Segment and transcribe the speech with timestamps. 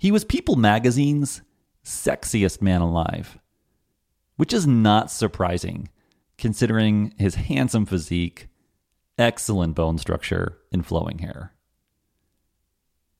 [0.00, 1.42] He was People magazine's
[1.84, 3.38] sexiest man alive,
[4.36, 5.90] which is not surprising
[6.38, 8.48] considering his handsome physique,
[9.18, 11.52] excellent bone structure, and flowing hair.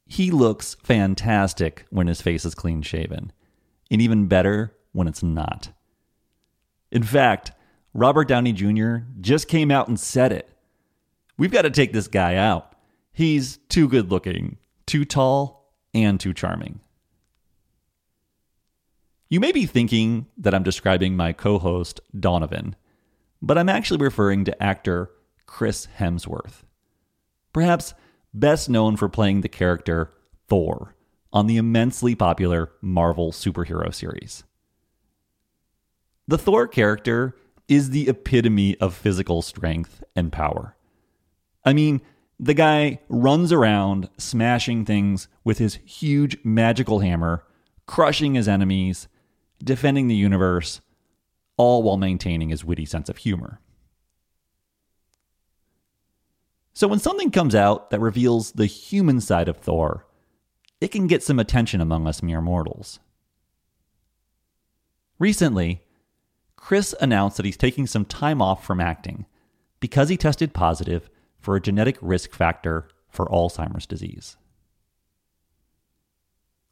[0.06, 3.30] He looks fantastic when his face is clean shaven,
[3.90, 5.68] and even better when it's not.
[6.90, 7.52] In fact,
[7.92, 9.04] Robert Downey Jr.
[9.20, 10.48] just came out and said it.
[11.36, 12.74] We've got to take this guy out.
[13.12, 14.56] He's too good looking,
[14.86, 15.59] too tall,
[15.94, 16.80] and too charming.
[19.28, 22.74] You may be thinking that I'm describing my co host, Donovan,
[23.40, 25.10] but I'm actually referring to actor
[25.46, 26.64] Chris Hemsworth.
[27.52, 27.94] Perhaps
[28.34, 30.12] best known for playing the character
[30.48, 30.94] Thor
[31.32, 34.44] on the immensely popular Marvel superhero series.
[36.26, 37.36] The Thor character
[37.68, 40.76] is the epitome of physical strength and power.
[41.64, 42.02] I mean,
[42.42, 47.44] the guy runs around smashing things with his huge magical hammer,
[47.86, 49.08] crushing his enemies,
[49.62, 50.80] defending the universe,
[51.58, 53.60] all while maintaining his witty sense of humor.
[56.72, 60.06] So, when something comes out that reveals the human side of Thor,
[60.80, 63.00] it can get some attention among us mere mortals.
[65.18, 65.82] Recently,
[66.56, 69.26] Chris announced that he's taking some time off from acting
[69.78, 74.36] because he tested positive for a genetic risk factor for Alzheimer's disease.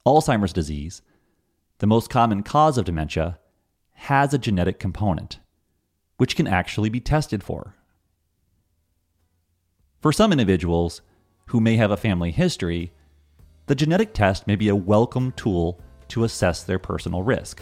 [0.07, 1.03] Alzheimer's disease,
[1.79, 3.39] the most common cause of dementia,
[3.93, 5.41] has a genetic component,
[6.17, 7.75] which can actually be tested for.
[10.01, 11.03] For some individuals
[11.47, 12.93] who may have a family history,
[13.67, 17.61] the genetic test may be a welcome tool to assess their personal risk,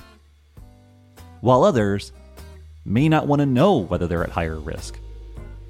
[1.40, 2.12] while others
[2.84, 4.98] may not want to know whether they're at higher risk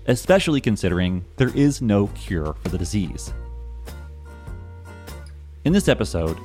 [0.06, 3.32] especially considering there is no cure for the disease.
[5.64, 6.38] In this episode,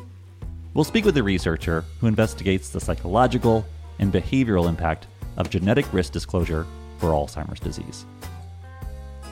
[0.73, 3.65] we'll speak with a researcher who investigates the psychological
[3.99, 6.65] and behavioral impact of genetic risk disclosure
[6.97, 8.05] for Alzheimer's disease.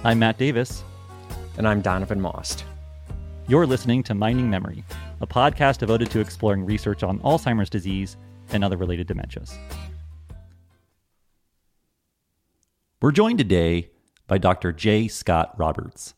[0.04, 0.84] I'm Matt Davis.
[1.58, 2.64] And I'm Donovan Maust.
[3.50, 4.86] You're listening to Mining Memory,
[5.20, 8.16] a podcast devoted to exploring research on Alzheimer's disease
[8.52, 9.58] and other related dementias.
[13.02, 13.90] We're joined today
[14.30, 14.72] by Dr.
[14.72, 15.08] J.
[15.08, 16.14] Scott Roberts.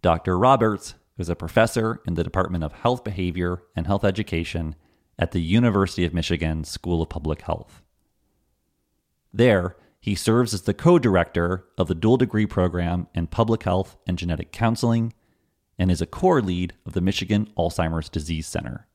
[0.00, 0.38] Dr.
[0.38, 4.74] Roberts is a professor in the Department of Health Behavior and Health Education
[5.18, 7.82] at the University of Michigan School of Public Health.
[9.34, 13.98] There, he serves as the co director of the dual degree program in public health
[14.06, 15.12] and genetic counseling
[15.78, 18.86] and is a core lead of the Michigan Alzheimer's Disease Center.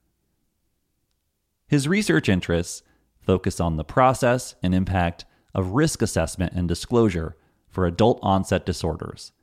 [1.68, 2.82] His research interests
[3.22, 7.38] focus on the process and impact of risk assessment and disclosure
[7.76, 9.34] for adult onset disorders,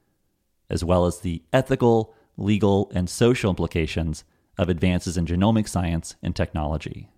[0.69, 4.25] as well as the ethical, legal, and social implications
[4.59, 7.10] of advances in genomic science and technology.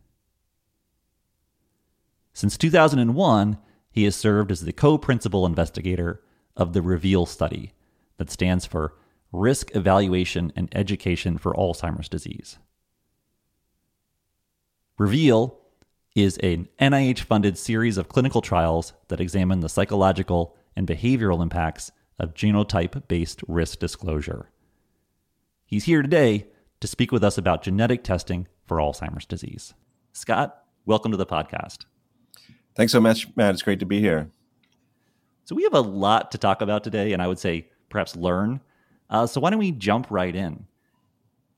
[2.32, 3.58] Since 2001,
[3.90, 6.20] he has served as the co principal investigator
[6.56, 7.72] of the REVEAL study,
[8.16, 8.94] that stands for
[9.32, 12.58] Risk Evaluation and Education for Alzheimer's Disease.
[14.98, 15.58] REVEAL
[16.14, 21.90] is an NIH funded series of clinical trials that examine the psychological and behavioral impacts
[22.18, 24.50] of genotype based risk disclosure.
[25.66, 26.46] He's here today
[26.80, 29.74] to speak with us about genetic testing for Alzheimer's disease.
[30.12, 31.86] Scott, welcome to the podcast.
[32.76, 33.54] Thanks so much, Matt.
[33.54, 34.30] It's great to be here.
[35.44, 38.60] So, we have a lot to talk about today, and I would say perhaps learn.
[39.10, 40.66] Uh, so, why don't we jump right in?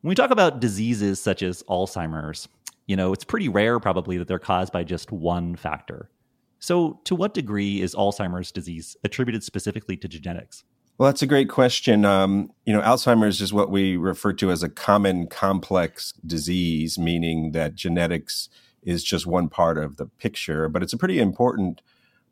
[0.00, 2.48] When we talk about diseases such as Alzheimer's,
[2.86, 6.10] you know, it's pretty rare probably that they're caused by just one factor.
[6.58, 10.64] So, to what degree is Alzheimer's disease attributed specifically to genetics?
[10.98, 12.06] Well, that's a great question.
[12.06, 17.52] Um, you know, Alzheimer's is what we refer to as a common complex disease, meaning
[17.52, 18.48] that genetics
[18.82, 21.82] is just one part of the picture, but it's a pretty important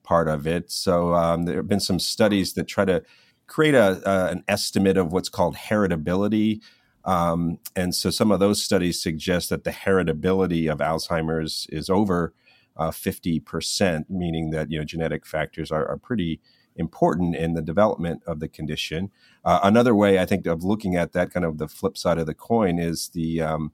[0.03, 0.71] part of it.
[0.71, 3.03] So, um, there have been some studies that try to
[3.47, 6.61] create a, uh, an estimate of what's called heritability.
[7.05, 12.33] Um, and so, some of those studies suggest that the heritability of Alzheimer's is over
[12.77, 16.41] uh, 50%, meaning that you know genetic factors are, are pretty
[16.77, 19.11] important in the development of the condition.
[19.45, 22.27] Uh, another way I think of looking at that, kind of the flip side of
[22.27, 23.73] the coin, is the um,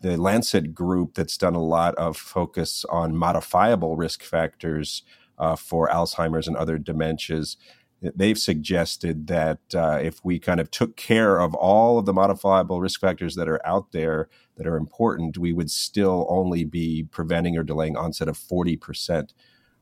[0.00, 5.02] the Lancet group that's done a lot of focus on modifiable risk factors
[5.38, 7.56] uh, for Alzheimer's and other dementias
[8.00, 12.80] they've suggested that uh, if we kind of took care of all of the modifiable
[12.80, 17.56] risk factors that are out there that are important, we would still only be preventing
[17.56, 19.32] or delaying onset of 40%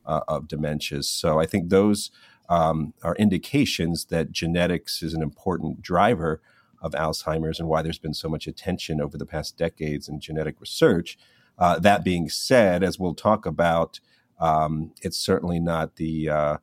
[0.05, 1.05] uh, of dementias.
[1.05, 2.09] So I think those
[2.49, 6.41] um, are indications that genetics is an important driver
[6.81, 10.59] of Alzheimer's and why there's been so much attention over the past decades in genetic
[10.59, 11.17] research.
[11.57, 13.99] Uh, that being said, as we'll talk about,
[14.39, 16.57] um, it's certainly not the uh,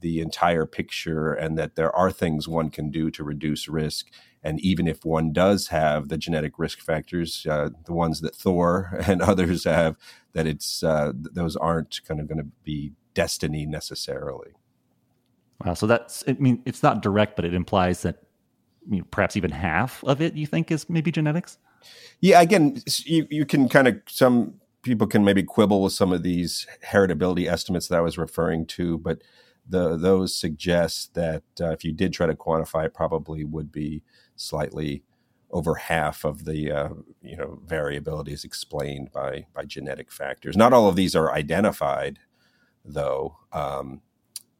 [0.00, 4.10] the entire picture, and that there are things one can do to reduce risk.
[4.42, 8.98] And even if one does have the genetic risk factors, uh, the ones that Thor
[9.06, 9.96] and others have,
[10.32, 14.52] that it's uh, those aren't kind of going to be destiny necessarily.
[15.64, 15.74] Wow.
[15.74, 18.22] So that's I mean, it's not direct, but it implies that
[18.88, 21.58] you know, perhaps even half of it you think is maybe genetics.
[22.20, 22.40] Yeah.
[22.40, 26.66] Again, you you can kind of some people can maybe quibble with some of these
[26.86, 29.22] heritability estimates that I was referring to, but
[29.68, 34.02] the those suggest that uh, if you did try to quantify, it probably would be
[34.36, 35.02] slightly
[35.50, 36.88] over half of the uh,
[37.22, 40.56] you know variability is explained by by genetic factors.
[40.56, 42.18] Not all of these are identified,
[42.84, 43.36] though.
[43.52, 44.02] Um,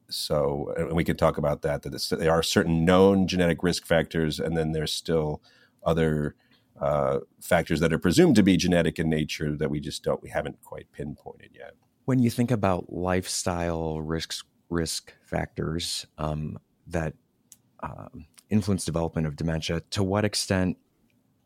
[0.08, 1.82] so, and we could talk about that.
[1.82, 5.42] That there are certain known genetic risk factors, and then there's still
[5.84, 6.34] other
[6.80, 10.30] uh, factors that are presumed to be genetic in nature that we just don't we
[10.30, 11.74] haven't quite pinpointed yet.
[12.04, 17.14] When you think about lifestyle risks risk factors um, that
[17.80, 18.08] uh,
[18.50, 20.76] influence development of dementia, to what extent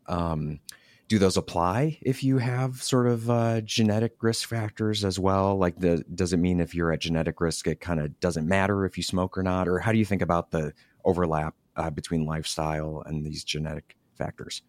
[0.07, 0.59] um,
[1.07, 5.57] do those apply if you have sort of uh, genetic risk factors as well?
[5.57, 8.85] Like, the, does it mean if you're at genetic risk, it kind of doesn't matter
[8.85, 9.67] if you smoke or not?
[9.67, 10.73] Or how do you think about the
[11.03, 14.61] overlap uh, between lifestyle and these genetic factors?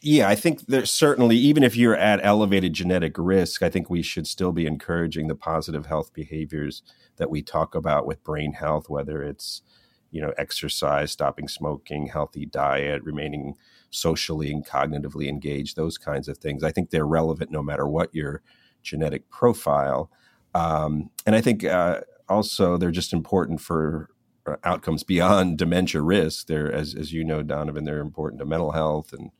[0.00, 4.02] Yeah, I think there's certainly, even if you're at elevated genetic risk, I think we
[4.02, 6.82] should still be encouraging the positive health behaviors
[7.16, 9.62] that we talk about with brain health, whether it's,
[10.10, 13.54] you know, exercise, stopping smoking, healthy diet, remaining
[13.90, 16.62] socially and cognitively engaged, those kinds of things.
[16.62, 18.42] I think they're relevant no matter what your
[18.82, 20.10] genetic profile.
[20.54, 24.10] Um, and I think uh, also they're just important for
[24.46, 26.46] uh, outcomes beyond dementia risk.
[26.46, 29.30] They're, as, as you know, Donovan, they're important to mental health and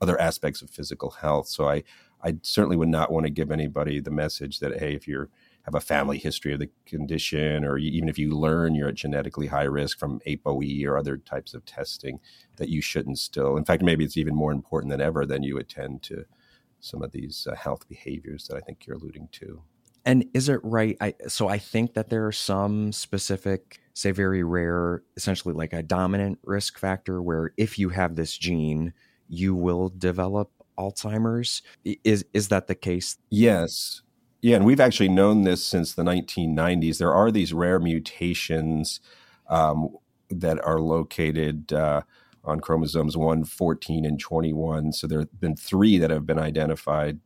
[0.00, 1.48] other aspects of physical health.
[1.48, 1.82] So I,
[2.22, 5.28] I certainly would not want to give anybody the message that hey, if you
[5.62, 9.48] have a family history of the condition, or even if you learn you're at genetically
[9.48, 12.20] high risk from ApoE or other types of testing,
[12.56, 13.56] that you shouldn't still.
[13.56, 16.24] In fact, maybe it's even more important than ever than you attend to
[16.78, 19.62] some of these uh, health behaviors that I think you're alluding to.
[20.04, 20.96] And is it right?
[21.00, 25.82] I, so I think that there are some specific, say, very rare, essentially like a
[25.82, 28.92] dominant risk factor where if you have this gene,
[29.28, 31.62] you will develop Alzheimer's.
[32.04, 33.16] Is is that the case?
[33.30, 34.02] Yes.
[34.42, 36.98] Yeah, and we've actually known this since the 1990s.
[36.98, 39.00] There are these rare mutations
[39.48, 39.96] um,
[40.30, 42.02] that are located uh,
[42.44, 44.92] on chromosomes 1, 14, and 21.
[44.92, 47.18] So there have been three that have been identified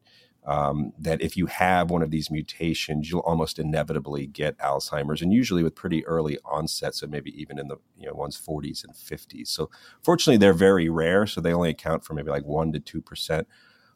[0.46, 5.32] um, that if you have one of these mutations, you'll almost inevitably get Alzheimer's, and
[5.32, 8.94] usually with pretty early onset, so maybe even in the you know one's 40s and
[8.94, 9.48] 50s.
[9.48, 9.70] So
[10.02, 13.46] fortunately, they're very rare, so they only account for maybe like one to two percent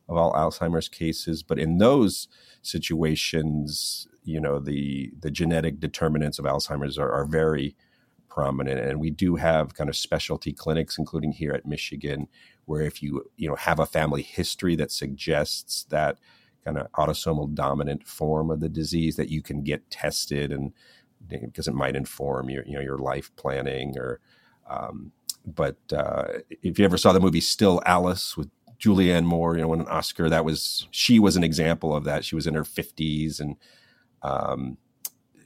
[0.06, 1.42] of all Alzheimer's cases.
[1.42, 2.28] But in those
[2.60, 7.74] situations, you know the the genetic determinants of Alzheimer's are, are very
[8.28, 12.28] prominent, and we do have kind of specialty clinics, including here at Michigan,
[12.66, 16.18] where if you you know have a family history that suggests that
[16.64, 20.72] kind of autosomal dominant form of the disease that you can get tested and
[21.28, 24.20] because it might inform your you know your life planning or
[24.68, 25.12] um,
[25.46, 26.24] but uh,
[26.62, 29.88] if you ever saw the movie Still Alice with Julianne Moore, you know, won an
[29.88, 32.24] Oscar, that was she was an example of that.
[32.24, 33.56] She was in her fifties, and
[34.22, 34.78] um,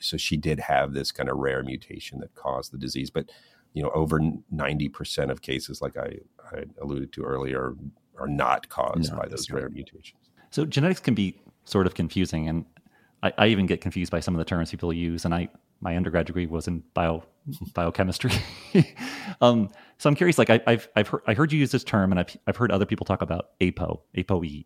[0.01, 3.11] so she did have this kind of rare mutation that caused the disease.
[3.11, 3.31] But
[3.75, 4.21] you know, over
[4.51, 6.19] ninety percent of cases, like I,
[6.53, 7.75] I alluded to earlier,
[8.19, 10.31] are not caused by those rare mutations.
[10.51, 12.65] So genetics can be sort of confusing, and
[13.23, 15.25] I, I, even get confused by some of the terms people use.
[15.25, 15.49] And I,
[15.81, 17.23] my undergrad degree was in bio
[17.75, 18.33] biochemistry.
[19.41, 20.39] um, so I'm curious.
[20.39, 22.73] Like I, have I've heard I heard you use this term, and I've I've heard
[22.73, 24.65] other people talk about APO ApoE.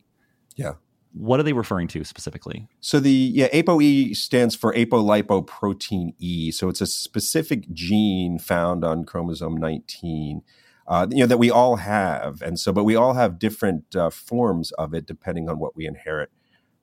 [0.57, 0.75] Yeah.
[1.13, 2.69] What are they referring to specifically?
[2.81, 6.51] So the yeah ApoE stands for apolipoprotein E.
[6.51, 10.43] So it's a specific gene found on chromosome 19
[10.87, 14.11] uh, you know that we all have, and so but we all have different uh,
[14.11, 16.31] forms of it depending on what we inherit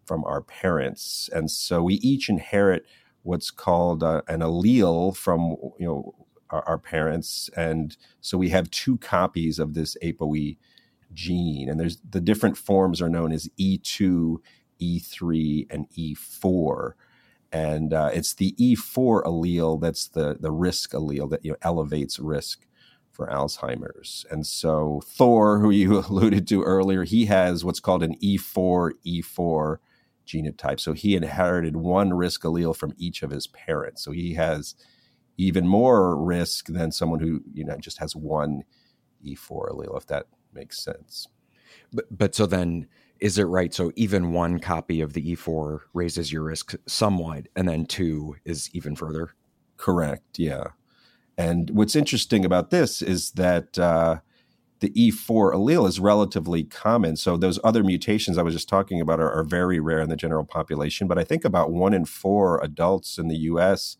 [0.05, 2.85] from our parents, and so we each inherit
[3.23, 6.15] what's called uh, an allele from you know
[6.49, 10.57] our, our, parents, and so we have two copies of this ApoE
[11.13, 14.37] gene, and there's the different forms are known as E2,
[14.81, 16.93] E3, and E4
[17.51, 22.19] and uh, it's the E4 allele that's the the risk allele that you know elevates
[22.19, 22.65] risk
[23.11, 24.25] for Alzheimer's.
[24.31, 29.77] And so Thor, who you alluded to earlier, he has what's called an E4 E4
[30.27, 30.79] genotype.
[30.79, 34.03] So he inherited one risk allele from each of his parents.
[34.03, 34.75] So he has
[35.37, 38.63] even more risk than someone who, you know, just has one
[39.25, 41.27] E4 allele, if that makes sense.
[41.91, 42.87] But, but so then
[43.19, 43.73] is it right?
[43.73, 48.69] So even one copy of the E4 raises your risk somewhat, and then two is
[48.73, 49.31] even further?
[49.77, 50.39] Correct.
[50.39, 50.67] Yeah.
[51.37, 54.19] And what's interesting about this is that uh,
[54.79, 57.15] the E4 allele is relatively common.
[57.15, 60.15] So those other mutations I was just talking about are, are, very rare in the
[60.15, 61.07] general population.
[61.07, 63.97] But I think about one in four adults in the U.S.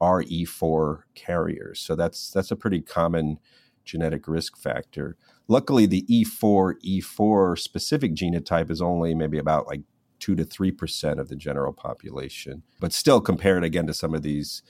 [0.00, 1.80] are E4 carriers.
[1.80, 3.38] So that's that's a pretty common
[3.84, 5.16] genetic risk factor.
[5.48, 9.82] Luckily, the E4 E4 specific genotype is only maybe about like
[10.18, 14.22] two to three percent of the general population, but still compared again to some of
[14.22, 14.62] these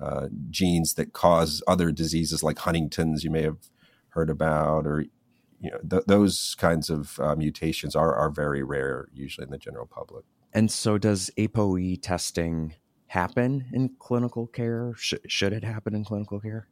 [0.00, 3.58] uh, genes that cause other diseases like Huntington's, you may have
[4.10, 5.04] heard about, or
[5.60, 9.58] you know th- those kinds of uh, mutations are are very rare usually in the
[9.58, 10.24] general public.
[10.52, 12.74] And so, does ApoE testing
[13.08, 14.94] happen in clinical care?
[14.96, 16.68] Sh- should it happen in clinical care?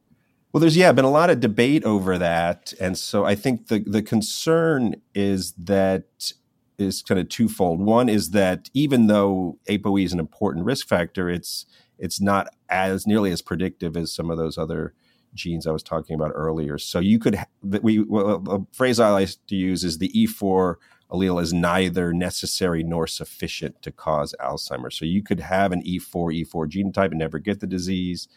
[0.53, 3.79] Well, there's yeah been a lot of debate over that, and so I think the
[3.81, 6.33] the concern is that
[6.79, 7.81] is kind of twofold.
[7.81, 11.65] One is that even though ApoE is an important risk factor, it's
[11.99, 14.93] it's not as nearly as predictive as some of those other
[15.35, 16.77] genes I was talking about earlier.
[16.77, 20.75] So you could we well, a phrase I like to use is the E4
[21.11, 24.99] allele is neither necessary nor sufficient to cause Alzheimer's.
[24.99, 28.29] So you could have an E4 E4 genotype and never get the disease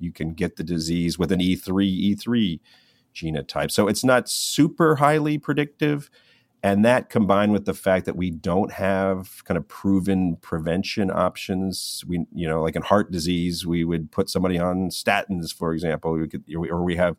[0.00, 2.60] you can get the disease with an E3 E3
[3.14, 3.70] genotype.
[3.70, 6.10] So it's not super highly predictive.
[6.62, 12.04] And that combined with the fact that we don't have kind of proven prevention options,
[12.06, 16.12] we, you know, like in heart disease, we would put somebody on statins, for example,
[16.12, 17.16] we could, or we have,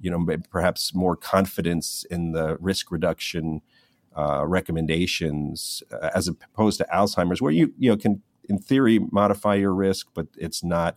[0.00, 3.60] you know, perhaps more confidence in the risk reduction
[4.16, 9.54] uh, recommendations uh, as opposed to Alzheimer's, where you, you know, can in theory modify
[9.54, 10.96] your risk, but it's not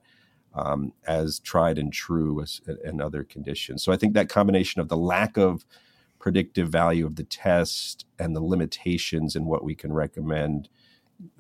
[0.54, 3.84] um, as tried and true as, in other conditions.
[3.84, 5.66] So I think that combination of the lack of
[6.20, 10.70] predictive value of the test and the limitations in what we can recommend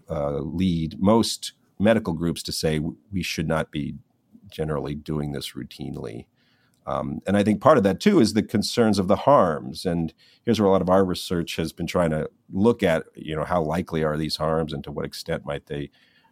[0.09, 2.79] uh, lead most medical groups to say
[3.11, 3.95] we should not be
[4.49, 6.25] generally doing this routinely.
[6.87, 9.85] Um, and I think part of that too is the concerns of the harms.
[9.85, 10.13] And
[10.43, 13.45] here's where a lot of our research has been trying to look at, you know,
[13.45, 15.91] how likely are these harms and to what extent might they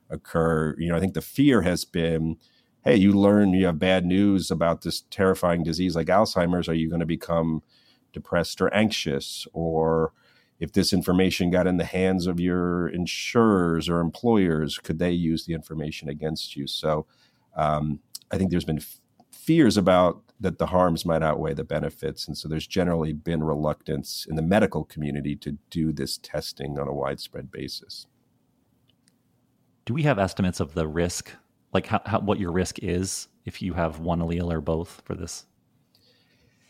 [0.10, 0.76] occur.
[0.80, 2.38] You know, I think the fear has been
[2.84, 6.90] hey, you learn you have bad news about this terrifying disease like Alzheimer's, are you
[6.90, 7.62] going to become
[8.14, 9.46] depressed or anxious?
[9.54, 10.14] Or
[10.60, 15.46] if this information got in the hands of your insurers or employers, could they use
[15.46, 16.68] the information against you?
[16.68, 17.06] So
[17.56, 18.00] um,
[18.32, 22.28] I think there's been f- fears about that the harms might outweigh the benefits.
[22.28, 26.88] And so there's generally been reluctance in the medical community to do this testing on
[26.88, 28.08] a widespread basis.
[29.86, 31.32] Do we have estimates of the risk
[31.74, 35.16] like how, how, what your risk is if you have one allele or both for
[35.16, 35.46] this?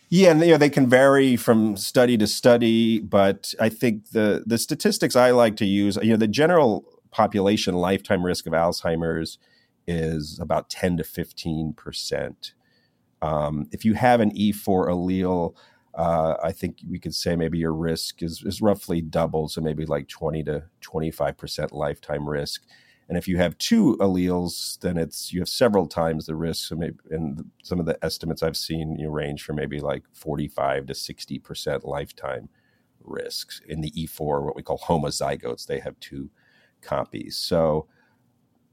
[0.09, 4.43] Yeah, and you know they can vary from study to study, but I think the
[4.45, 9.37] the statistics I like to use, you know, the general population lifetime risk of Alzheimer's
[9.87, 12.53] is about ten to fifteen percent.
[13.21, 15.53] Um, if you have an E4 allele,
[15.95, 19.85] uh, I think we could say maybe your risk is, is roughly double, so maybe
[19.85, 22.63] like 20 to 25% lifetime risk.
[23.09, 26.67] And if you have two alleles, then it's you have several times the risk.
[26.67, 30.03] So maybe, and some of the estimates I've seen you know, range from maybe like
[30.13, 32.49] 45 to 60 percent lifetime
[33.03, 35.65] risks in the E4, what we call homozygotes.
[35.65, 36.29] They have two
[36.83, 37.35] copies.
[37.35, 37.87] So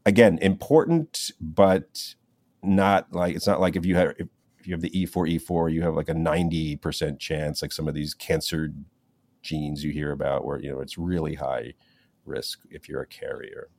[0.04, 2.14] again, important, but
[2.62, 5.80] not like it's not like if you have if you have the E4 E4, you
[5.80, 8.70] have like a 90 percent chance, like some of these cancer
[9.40, 11.72] genes you hear about, where you know it's really high
[12.26, 13.70] risk if you're a carrier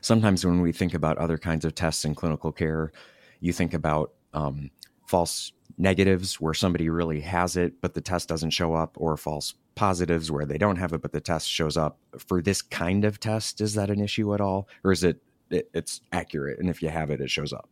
[0.00, 2.92] sometimes when we think about other kinds of tests in clinical care,
[3.40, 4.70] you think about um,
[5.06, 9.54] false negatives where somebody really has it, but the test doesn't show up, or false
[9.74, 11.98] positives where they don't have it, but the test shows up.
[12.18, 14.68] For this kind of test, is that an issue at all?
[14.82, 16.58] Or is it, it it's accurate?
[16.58, 17.68] And if you have it, it shows up?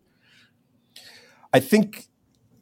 [1.52, 2.06] I think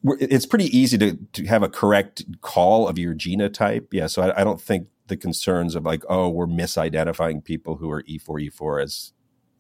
[0.05, 3.89] it's pretty easy to, to have a correct call of your genotype.
[3.91, 4.07] Yeah.
[4.07, 8.03] So I, I don't think the concerns of like, oh, we're misidentifying people who are
[8.05, 9.13] E4, E4 as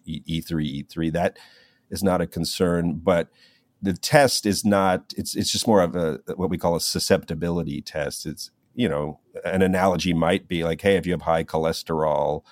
[0.06, 1.12] E3, E3.
[1.12, 1.38] That
[1.90, 3.28] is not a concern, but
[3.80, 5.12] the test is not.
[5.16, 8.26] It's it's just more of a what we call a susceptibility test.
[8.26, 12.42] It's you know an analogy might be like, hey, if you have high cholesterol,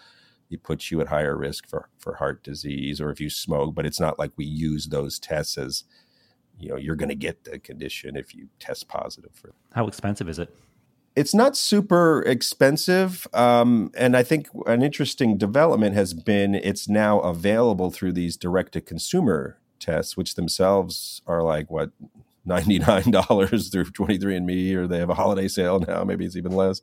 [0.50, 3.74] it puts you at higher risk for for heart disease, or if you smoke.
[3.74, 5.84] But it's not like we use those tests as
[6.58, 9.54] you know you're going to get the condition if you test positive for.
[9.74, 10.54] How expensive is it?
[11.14, 13.26] It's not super expensive.
[13.32, 18.72] Um, and I think an interesting development has been it's now available through these direct
[18.72, 21.90] to consumer tests, which themselves are like what
[22.46, 26.02] $99 through 23andMe, or they have a holiday sale now.
[26.02, 26.80] Maybe it's even less.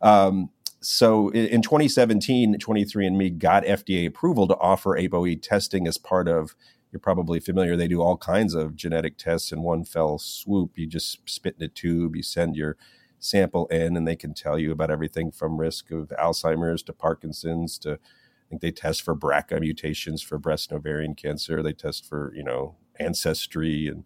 [0.00, 6.54] Um, so in 2017, 23andMe got FDA approval to offer ApoE testing as part of,
[6.92, 10.72] you're probably familiar, they do all kinds of genetic tests in one fell swoop.
[10.76, 12.76] You just spit in a tube, you send your
[13.18, 17.78] sample in, and they can tell you about everything from risk of Alzheimer's to Parkinson's
[17.78, 17.98] to
[18.46, 21.62] I think they test for BRCA mutations for breast and ovarian cancer.
[21.62, 24.04] They test for, you know, ancestry and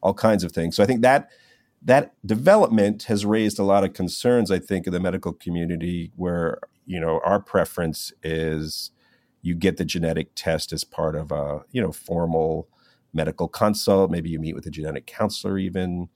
[0.00, 0.76] all kinds of things.
[0.76, 1.28] So I think that
[1.82, 6.60] that development has raised a lot of concerns, I think, in the medical community where,
[6.86, 8.90] you know, our preference is
[9.42, 12.68] you get the genetic test as part of a, you know, formal
[13.12, 14.10] medical consult.
[14.10, 16.08] Maybe you meet with a genetic counselor even.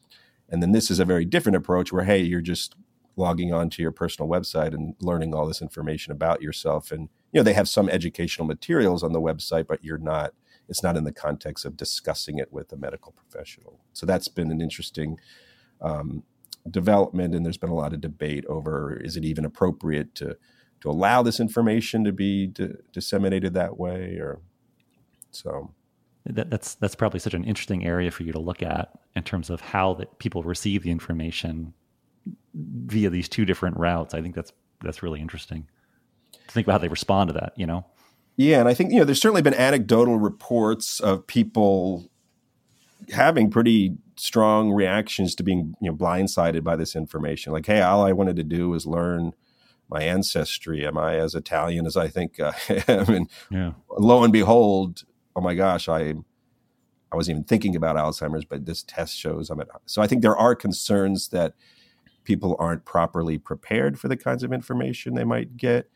[0.49, 2.75] And then this is a very different approach where, hey, you're just
[3.17, 6.91] logging onto your personal website and learning all this information about yourself.
[6.93, 10.33] And, you know, they have some educational materials on the website, but you're not,
[10.69, 13.81] it's not in the context of discussing it with a medical professional.
[13.93, 15.19] So that's been an interesting
[15.81, 16.23] um,
[16.71, 17.35] development.
[17.35, 20.37] And there's been a lot of debate over is it even appropriate to,
[20.81, 24.41] to allow this information to be d- disseminated that way or
[25.31, 25.73] so
[26.29, 29.51] that, that's that's probably such an interesting area for you to look at in terms
[29.51, 31.73] of how that people receive the information
[32.55, 34.15] via these two different routes.
[34.15, 35.67] I think that's that's really interesting
[36.33, 37.53] to think about how they respond to that.
[37.57, 37.87] You know.
[38.37, 42.09] Yeah, and I think you know there's certainly been anecdotal reports of people
[43.13, 47.53] having pretty strong reactions to being you know blindsided by this information.
[47.53, 49.33] Like, hey, all I wanted to do was learn
[49.91, 50.87] my ancestry.
[50.87, 52.55] Am I as Italian as I think I
[52.87, 53.09] am?
[53.09, 53.73] And yeah.
[53.99, 55.05] lo and behold,
[55.39, 56.15] oh my gosh, I
[57.11, 59.69] I wasn't even thinking about Alzheimer's, but this test shows I'm at.
[59.87, 61.55] So I think there are concerns that
[62.25, 65.89] people aren't properly prepared for the kinds of information they might get.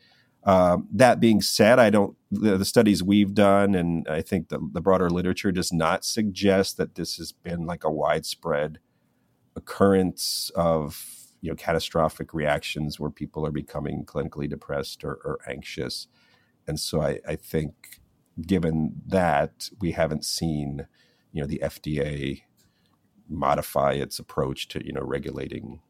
[0.45, 2.17] Um, that being said, I don't.
[2.31, 6.77] The, the, studies we've done, and I think the, the broader literature does not suggest
[6.77, 8.79] that this has been like a widespread
[9.57, 11.05] occurrence of
[11.41, 16.07] you know catastrophic reactions where people are becoming clinically depressed or, or anxious.
[16.67, 18.02] And so I, I think
[18.41, 20.87] given that we haven't seen,
[21.33, 22.43] you know, the FDA
[23.29, 25.81] modify its approach to, you know, regulating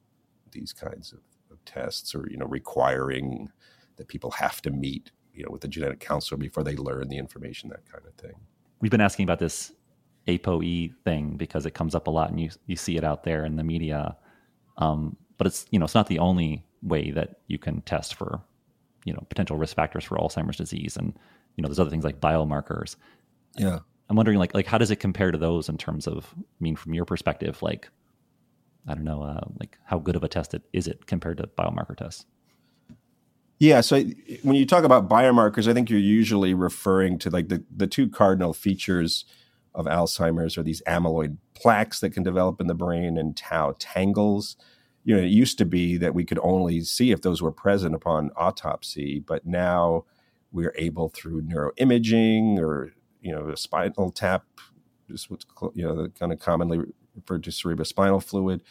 [0.50, 3.50] these kinds of, of tests or, you know, requiring
[3.96, 7.18] that people have to meet, you know, with a genetic counselor before they learn the
[7.18, 8.34] information, that kind of thing.
[8.80, 9.72] We've been asking about this
[10.26, 13.44] ApoE thing because it comes up a lot and you, you see it out there
[13.44, 14.16] in the media.
[14.78, 18.40] Um, but it's, you know, it's not the only way that you can test for,
[19.04, 20.96] you know, potential risk factors for Alzheimer's disease.
[20.96, 21.14] And
[21.56, 22.96] you know, there's other things like biomarkers.
[23.56, 23.80] Yeah.
[24.08, 26.76] I'm wondering like like how does it compare to those in terms of I mean
[26.76, 27.88] from your perspective like
[28.86, 31.46] I don't know uh, like how good of a test it, is it compared to
[31.46, 32.26] biomarker tests?
[33.58, 34.02] Yeah, so
[34.42, 38.08] when you talk about biomarkers, I think you're usually referring to like the the two
[38.08, 39.24] cardinal features
[39.74, 44.56] of Alzheimer's are these amyloid plaques that can develop in the brain and tau tangles.
[45.04, 47.94] You know, it used to be that we could only see if those were present
[47.94, 50.04] upon autopsy, but now
[50.52, 54.44] we're able through neuroimaging or you know a spinal tap,
[55.10, 56.80] just what's you know kind of commonly
[57.14, 58.62] referred to cerebrospinal fluid,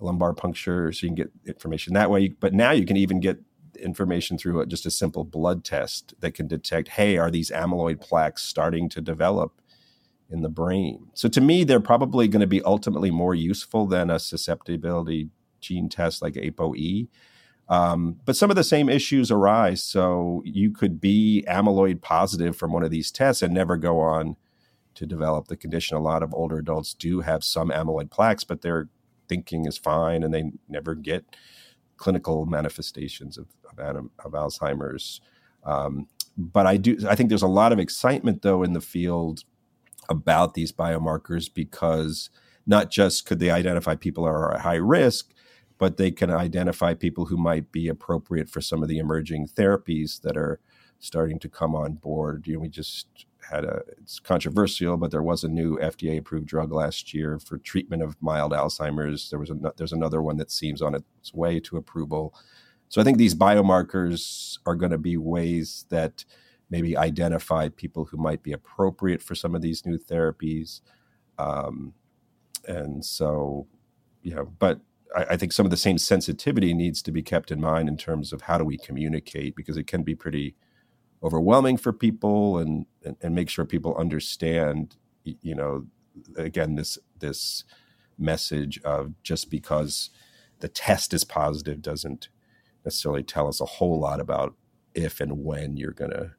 [0.00, 2.28] lumbar puncture, so you can get information that way.
[2.28, 3.38] But now you can even get
[3.78, 8.00] information through uh, just a simple blood test that can detect, hey, are these amyloid
[8.00, 9.60] plaques starting to develop
[10.30, 11.08] in the brain?
[11.14, 15.88] So to me, they're probably going to be ultimately more useful than a susceptibility gene
[15.88, 17.08] test like ApoE
[17.68, 19.82] um, but some of the same issues arise.
[19.82, 24.36] So you could be amyloid positive from one of these tests and never go on
[24.94, 25.96] to develop the condition.
[25.96, 28.88] A lot of older adults do have some amyloid plaques, but their
[29.28, 31.24] thinking is fine and they never get
[31.96, 33.46] clinical manifestations of,
[33.78, 35.20] of, of Alzheimer's.
[35.64, 39.44] Um, but I do, I think there's a lot of excitement though in the field
[40.08, 42.28] about these biomarkers because
[42.66, 45.32] not just could they identify people who are at high risk,
[45.84, 50.22] but they can identify people who might be appropriate for some of the emerging therapies
[50.22, 50.58] that are
[50.98, 52.46] starting to come on board.
[52.46, 56.46] You know, we just had a it's controversial, but there was a new FDA approved
[56.46, 59.28] drug last year for treatment of mild Alzheimer's.
[59.28, 62.34] There was a, there's another one that seems on its way to approval.
[62.88, 66.24] So I think these biomarkers are going to be ways that
[66.70, 70.80] maybe identify people who might be appropriate for some of these new therapies.
[71.38, 71.92] Um,
[72.66, 73.66] and so,
[74.22, 74.80] you know, but
[75.14, 77.96] I, I think some of the same sensitivity needs to be kept in mind in
[77.96, 80.56] terms of how do we communicate because it can be pretty
[81.22, 85.86] overwhelming for people and, and, and make sure people understand you know
[86.36, 87.64] again this this
[88.18, 90.10] message of just because
[90.60, 92.28] the test is positive doesn't
[92.84, 94.54] necessarily tell us a whole lot about
[94.94, 96.32] if and when you're going to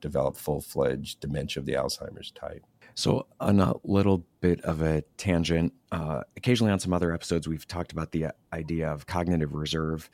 [0.00, 2.64] develop full-fledged dementia of the alzheimer's type
[2.98, 7.64] So, on a little bit of a tangent, uh, occasionally on some other episodes, we've
[7.64, 10.10] talked about the idea of cognitive reserve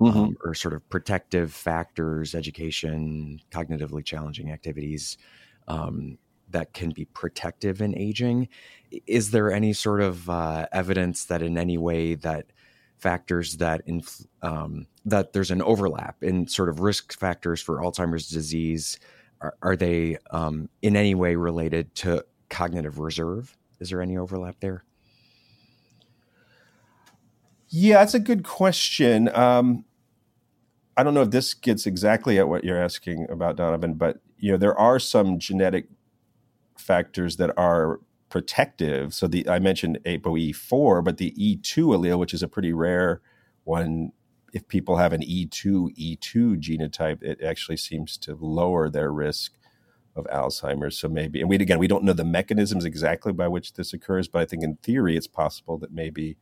[0.00, 0.16] mm-hmm.
[0.16, 5.18] um, or sort of protective factors, education, cognitively challenging activities
[5.66, 6.16] um,
[6.50, 8.46] that can be protective in aging.
[9.08, 12.52] Is there any sort of uh, evidence that in any way that
[12.98, 18.28] factors that inf- um, that there's an overlap in sort of risk factors for Alzheimer's
[18.28, 19.00] disease?
[19.40, 23.56] Are, are they um, in any way related to cognitive reserve?
[23.80, 24.84] Is there any overlap there?
[27.68, 29.28] Yeah, that's a good question.
[29.34, 29.84] Um,
[30.96, 34.50] I don't know if this gets exactly at what you're asking about, Donovan, but you
[34.50, 35.88] know there are some genetic
[36.76, 39.14] factors that are protective.
[39.14, 43.20] So the I mentioned ApoE4, but the E2 allele, which is a pretty rare
[43.64, 44.12] one,
[44.52, 49.52] if people have an E2 E2 genotype, it actually seems to lower their risk
[50.16, 50.98] of Alzheimer's.
[50.98, 54.28] So maybe, and we again, we don't know the mechanisms exactly by which this occurs,
[54.28, 56.36] but I think in theory, it's possible that maybe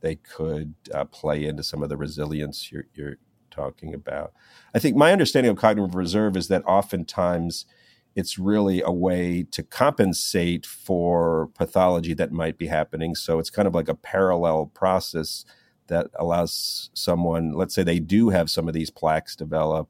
[0.00, 3.16] they could uh, play into some of the resilience you're, you're
[3.50, 4.32] talking about.
[4.74, 7.66] I think my understanding of cognitive reserve is that oftentimes
[8.14, 13.14] it's really a way to compensate for pathology that might be happening.
[13.14, 15.44] So it's kind of like a parallel process
[15.88, 19.88] that allows someone, let's say they do have some of these plaques develop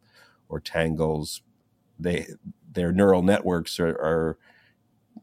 [0.49, 1.43] or tangles,
[1.99, 2.27] they
[2.73, 4.39] their neural networks are, are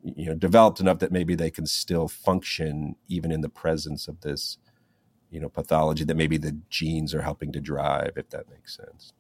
[0.03, 4.21] you know developed enough that maybe they can still function even in the presence of
[4.21, 4.57] this
[5.29, 9.13] you know pathology that maybe the genes are helping to drive if that makes sense.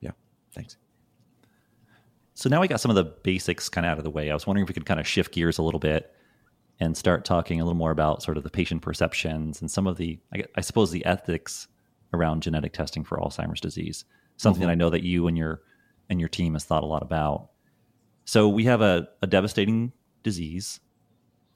[0.00, 0.12] Yeah
[0.52, 0.76] thanks.
[2.34, 4.30] So now we got some of the basics kind of out of the way.
[4.30, 6.14] I was wondering if we could kind of shift gears a little bit
[6.80, 9.96] and start talking a little more about sort of the patient perceptions and some of
[9.96, 11.68] the, I, I suppose, the ethics
[12.12, 14.04] around genetic testing for Alzheimer's disease.
[14.36, 14.68] Something mm-hmm.
[14.68, 15.62] that I know that you and your
[16.08, 17.48] and your team has thought a lot about.
[18.24, 20.80] So we have a, a devastating disease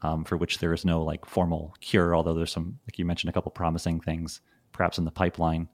[0.03, 3.31] um, for which there is no like formal cure, although there's some, like you mentioned,
[3.31, 4.41] a couple promising things
[4.73, 5.69] perhaps in the pipeline.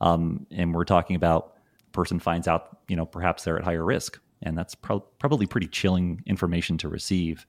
[0.00, 1.54] Um, and we're talking about
[1.92, 5.66] person finds out, you know, perhaps they're at higher risk, and that's pro- probably pretty
[5.66, 7.46] chilling information to receive.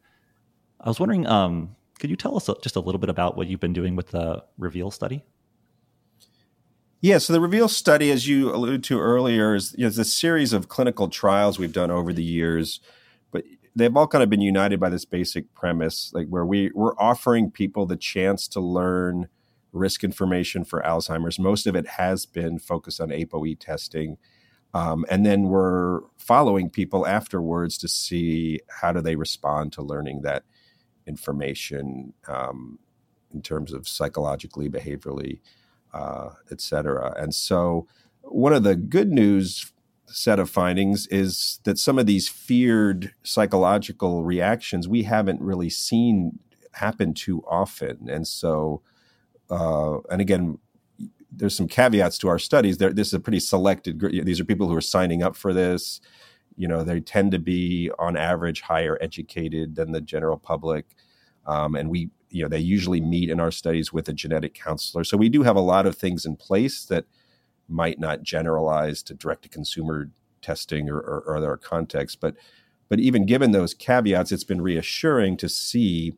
[0.82, 3.60] I was wondering, um, could you tell us just a little bit about what you've
[3.60, 5.26] been doing with the Reveal study?
[7.02, 10.70] Yeah, so the Reveal study, as you alluded to earlier, is, is a series of
[10.70, 12.80] clinical trials we've done over the years,
[13.32, 13.44] but
[13.76, 17.52] they've all kind of been united by this basic premise, like where we we're offering
[17.52, 19.28] people the chance to learn
[19.72, 21.40] risk information for Alzheimer's.
[21.40, 24.18] Most of it has been focused on ApoE testing.
[24.74, 30.22] Um, and then we're following people afterwards to see how do they respond to learning
[30.22, 30.44] that
[31.10, 32.80] information um,
[33.34, 35.42] in terms of psychologically, behaviorally,
[35.94, 37.14] uh, et cetera.
[37.18, 37.88] And so,
[38.22, 39.74] one of the good news
[40.06, 46.40] set of findings is that some of these feared psychological reactions we haven't really seen
[46.74, 48.10] happen too often.
[48.10, 48.82] And so,
[49.50, 50.58] uh, and again,
[51.32, 52.78] there's some caveats to our studies.
[52.78, 54.14] There, this is a pretty selected group.
[54.26, 56.02] These are people who are signing up for this
[56.60, 60.86] you know they tend to be on average higher educated than the general public
[61.48, 65.04] um, and we you know they usually meet in our studies with a genetic counselor.
[65.04, 67.06] So we do have a lot of things in place that
[67.68, 70.10] might not generalize to direct to consumer
[70.42, 72.36] testing or, or, or other contexts but
[72.88, 76.14] but even given those caveats it's been reassuring to see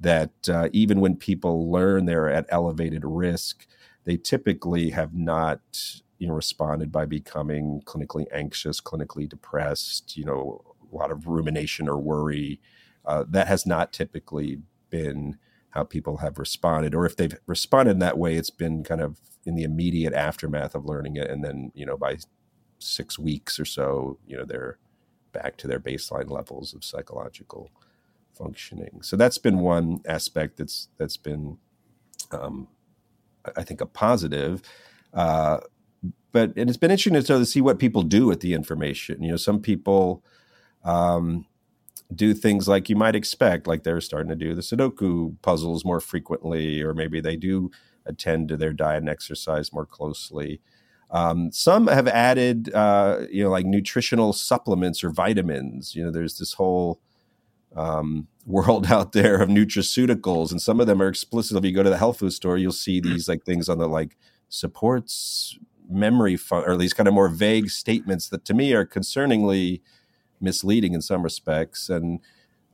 [0.00, 3.66] that uh, even when people learn they're at elevated risk
[4.04, 5.60] they typically have not
[6.20, 11.88] you know responded by becoming clinically anxious, clinically depressed, you know, a lot of rumination
[11.88, 12.60] or worry.
[13.06, 15.38] Uh, that has not typically been
[15.70, 19.18] how people have responded, or if they've responded in that way, it's been kind of
[19.46, 22.18] in the immediate aftermath of learning it, and then you know by
[22.78, 24.78] six weeks or so, you know they're
[25.32, 27.70] back to their baseline levels of psychological
[28.36, 29.00] functioning.
[29.02, 31.58] So that's been one aspect that's that's been,
[32.30, 32.68] um,
[33.56, 34.62] I think, a positive.
[35.14, 35.60] Uh,
[36.32, 39.22] but and it's been interesting to, see what people do with the information.
[39.22, 40.24] You know, some people
[40.84, 41.46] um,
[42.14, 46.00] do things like you might expect, like they're starting to do the Sudoku puzzles more
[46.00, 47.70] frequently, or maybe they do
[48.06, 50.60] attend to their diet and exercise more closely.
[51.10, 55.94] Um, some have added, uh, you know, like nutritional supplements or vitamins.
[55.94, 57.00] You know, there's this whole
[57.74, 61.56] um, world out there of nutraceuticals, and some of them are explicit.
[61.56, 63.88] If you go to the health food store, you'll see these like things on the
[63.88, 64.16] like
[64.48, 65.58] supports
[65.90, 69.80] memory fun- or these kind of more vague statements that to me are concerningly
[70.40, 71.88] misleading in some respects.
[71.88, 72.20] And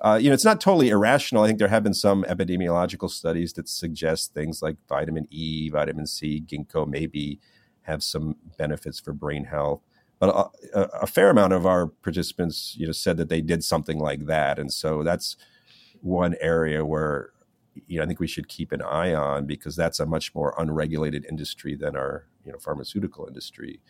[0.00, 1.44] uh, you know it's not totally irrational.
[1.44, 6.06] I think there have been some epidemiological studies that suggest things like vitamin e vitamin
[6.06, 7.40] c ginkgo maybe
[7.82, 9.80] have some benefits for brain health.
[10.18, 13.98] But a, a, fair amount of our participants, you know, said that they did something
[13.98, 15.36] like that, and so that's
[16.00, 17.30] one area where
[17.86, 20.54] you know I think we should keep an eye on because that's a much more
[20.58, 23.80] unregulated industry than our you know pharmaceutical industry,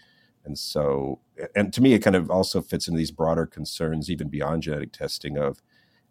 [0.44, 1.20] and so
[1.55, 4.92] and to me it kind of also fits into these broader concerns even beyond genetic
[4.92, 5.62] testing of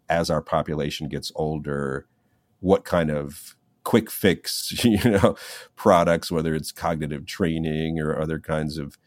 [0.08, 2.06] as our population gets older,
[2.60, 5.36] what kind of quick fix you know
[5.76, 8.98] products, whether it's cognitive training or other kinds of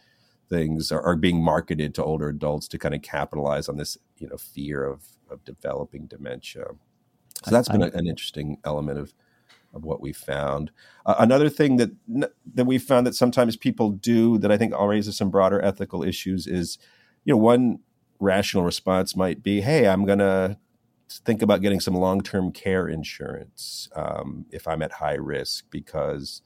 [0.49, 4.27] things are, are, being marketed to older adults to kind of capitalize on this you
[4.27, 6.65] know fear of of developing dementia
[7.43, 9.13] so that's been a, an interesting element of
[9.73, 10.71] of what we found
[11.05, 11.91] uh, another thing that
[12.53, 16.03] that we found that sometimes people do that i think all raises some broader ethical
[16.03, 16.77] issues is
[17.23, 17.79] you know one
[18.19, 20.57] rational response might be hey i'm going to
[21.25, 26.41] think about getting some long-term care insurance um, if i'm at high risk because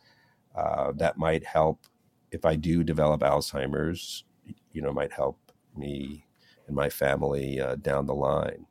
[0.55, 1.87] uh, that might help
[2.33, 4.25] if I do develop Alzheimer's,
[4.71, 5.39] you know, might help
[5.77, 6.25] me
[6.67, 8.65] and my family uh, down the line.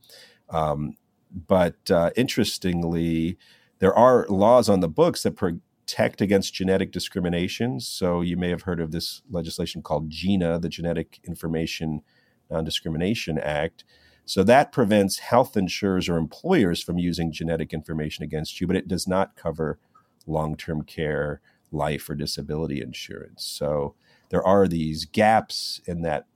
[0.50, 0.96] Um,
[1.32, 3.38] but uh, interestingly,
[3.78, 7.80] there are laws on the books that protect against genetic discrimination.
[7.80, 12.02] So you may have heard of this legislation called GINA, the Genetic Information
[12.50, 13.84] Non Discrimination Act.
[14.24, 18.86] So that prevents health insurers or employers from using genetic information against you, but it
[18.86, 19.78] does not cover
[20.26, 21.40] long term care
[21.72, 23.44] life or disability insurance.
[23.44, 23.94] So
[24.28, 26.26] there are these gaps in that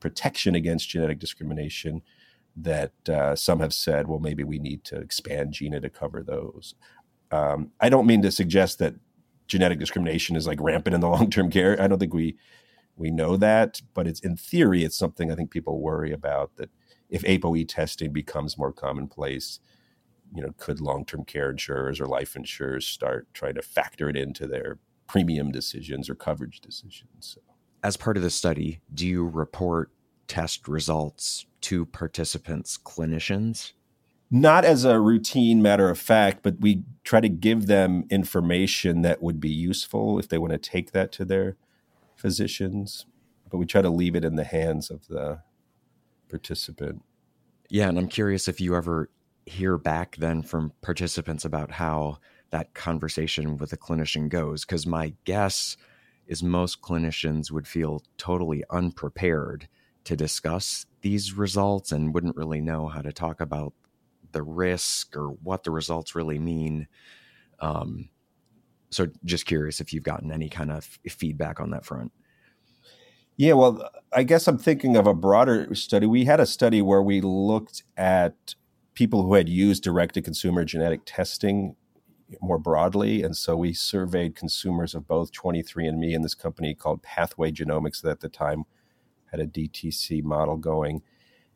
[0.00, 2.02] protection against genetic discrimination
[2.62, 6.74] that uh, some have said, well, maybe we need to expand GINA to cover those.
[7.30, 8.94] Um, I don't mean to suggest that
[9.46, 11.80] genetic discrimination is like rampant in the long term care.
[11.80, 12.36] I don't think we
[12.96, 16.70] we know that, but it's in theory, it's something I think people worry about that
[17.08, 19.60] if ApoE testing becomes more commonplace,
[20.34, 24.16] you know, could long term care insurers or life insurers start trying to factor it
[24.16, 27.08] into their premium decisions or coverage decisions?
[27.20, 27.40] So.
[27.82, 29.90] As part of the study, do you report
[30.28, 33.72] test results to participants' clinicians?
[34.30, 39.22] Not as a routine matter of fact, but we try to give them information that
[39.22, 41.56] would be useful if they want to take that to their
[42.14, 43.06] physicians.
[43.50, 45.40] But we try to leave it in the hands of the
[46.28, 47.02] participant.
[47.70, 49.08] Yeah, and I'm curious if you ever
[49.46, 52.18] hear back then from participants about how
[52.50, 54.66] that conversation with a clinician goes.
[54.66, 55.78] Because my guess
[56.26, 59.68] is most clinicians would feel totally unprepared
[60.08, 63.74] to discuss these results and wouldn't really know how to talk about
[64.32, 66.88] the risk or what the results really mean.
[67.60, 68.08] Um,
[68.88, 72.10] so, just curious if you've gotten any kind of feedback on that front.
[73.36, 76.06] Yeah, well, I guess I'm thinking of a broader study.
[76.06, 78.54] We had a study where we looked at
[78.94, 81.76] people who had used direct to consumer genetic testing
[82.40, 83.22] more broadly.
[83.22, 88.10] And so we surveyed consumers of both 23andMe and this company called Pathway Genomics that
[88.10, 88.64] at the time
[89.30, 91.02] had a DTC model going.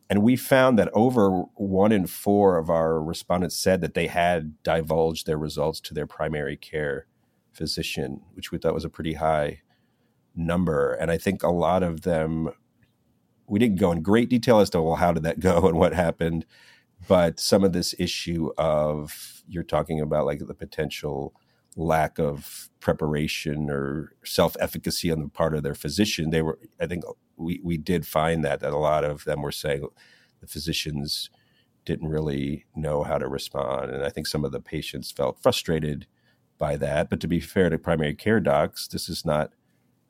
[0.09, 4.61] And we found that over one in four of our respondents said that they had
[4.63, 7.07] divulged their results to their primary care
[7.51, 9.61] physician, which we thought was a pretty high
[10.35, 10.93] number.
[10.93, 12.49] And I think a lot of them,
[13.47, 15.93] we didn't go in great detail as to, well, how did that go and what
[15.93, 16.45] happened?
[17.07, 21.33] but some of this issue of you're talking about like the potential
[21.75, 27.03] lack of preparation or self-efficacy on the part of their physician they were i think
[27.37, 29.87] we, we did find that that a lot of them were saying
[30.41, 31.29] the physicians
[31.85, 36.05] didn't really know how to respond and i think some of the patients felt frustrated
[36.57, 39.51] by that but to be fair to primary care docs this is not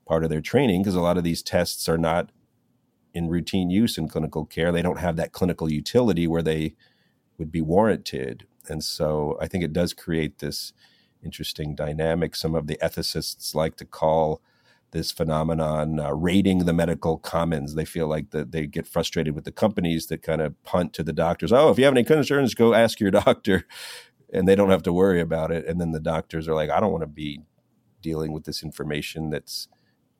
[0.05, 2.29] part of their training because a lot of these tests are not
[3.13, 4.71] in routine use in clinical care.
[4.71, 6.75] They don't have that clinical utility where they
[7.37, 8.47] would be warranted.
[8.67, 10.73] And so I think it does create this
[11.23, 12.35] interesting dynamic.
[12.35, 14.41] Some of the ethicists like to call
[14.93, 17.73] this phenomenon uh, raiding the medical commons.
[17.75, 21.03] They feel like that they get frustrated with the companies that kind of punt to
[21.03, 21.51] the doctors.
[21.51, 23.65] Oh, if you have any concerns, go ask your doctor,
[24.31, 25.65] and they don't have to worry about it.
[25.67, 27.41] And then the doctors are like, I don't want to be
[28.01, 29.67] dealing with this information that's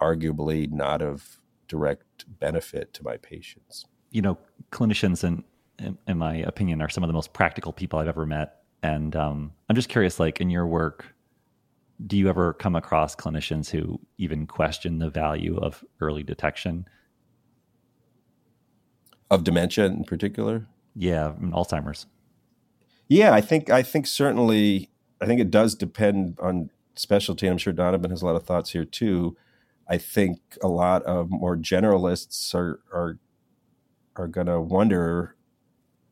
[0.02, 3.86] arguably not of direct benefit to my patients.
[4.12, 4.38] You know,
[4.72, 5.44] clinicians, and
[5.80, 8.62] in, in my opinion, are some of the most practical people I've ever met.
[8.84, 11.06] And um, I'm just curious, like in your work,
[12.06, 16.86] do you ever come across clinicians who even question the value of early detection?
[19.32, 20.67] Of dementia in particular?
[20.96, 22.06] Yeah, Alzheimer's.
[23.08, 24.89] Yeah, I think I think certainly
[25.22, 27.48] I think it does depend on specialty.
[27.48, 29.38] I'm sure Donovan has a lot of thoughts here too.
[29.88, 33.17] I think a lot of more generalists are are
[34.15, 35.36] are going to wonder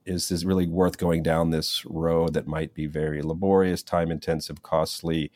[0.06, 4.64] is this really worth going down this road that might be very laborious, time intensive,
[4.64, 5.32] costly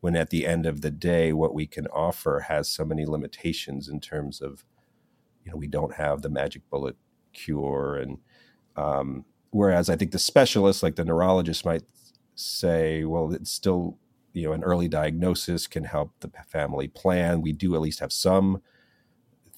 [0.00, 3.88] when at the end of the day what we can offer has so many limitations
[3.88, 4.64] in terms of
[5.44, 6.96] you know we don't have the magic bullet
[7.32, 8.18] cure and
[8.76, 11.82] um, whereas i think the specialists like the neurologist might
[12.36, 13.98] say well it's still
[14.38, 17.42] you know an early diagnosis can help the family plan.
[17.42, 18.62] We do at least have some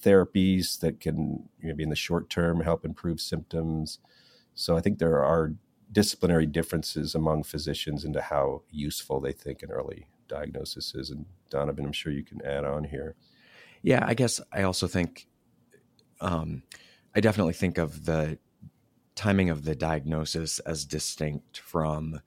[0.01, 3.99] therapies that can maybe in the short term help improve symptoms
[4.53, 5.53] so i think there are
[5.91, 11.85] disciplinary differences among physicians into how useful they think an early diagnosis is and donovan
[11.85, 13.15] i'm sure you can add on here
[13.81, 15.27] yeah i guess i also think
[16.21, 16.63] um,
[17.15, 18.37] i definitely think of the
[19.15, 22.21] timing of the diagnosis as distinct from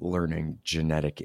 [0.00, 1.22] learning genetic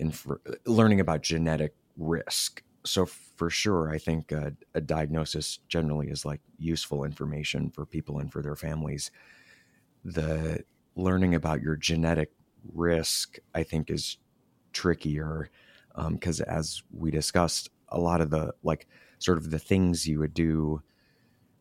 [0.65, 2.63] learning about genetic risk.
[2.85, 8.19] So for sure, I think a, a diagnosis generally is like useful information for people
[8.19, 9.11] and for their families.
[10.03, 10.63] The
[10.95, 12.31] learning about your genetic
[12.73, 14.17] risk, I think, is
[14.73, 15.49] trickier
[16.09, 20.19] because, um, as we discussed, a lot of the like sort of the things you
[20.19, 20.81] would do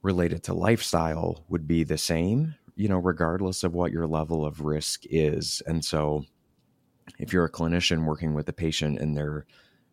[0.02, 4.60] related to lifestyle would be the same, you know, regardless of what your level of
[4.60, 5.62] risk is.
[5.66, 6.24] And so
[7.18, 9.46] if you're a clinician working with a patient in their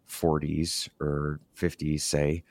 [0.08, 2.44] 40s or 50s, say,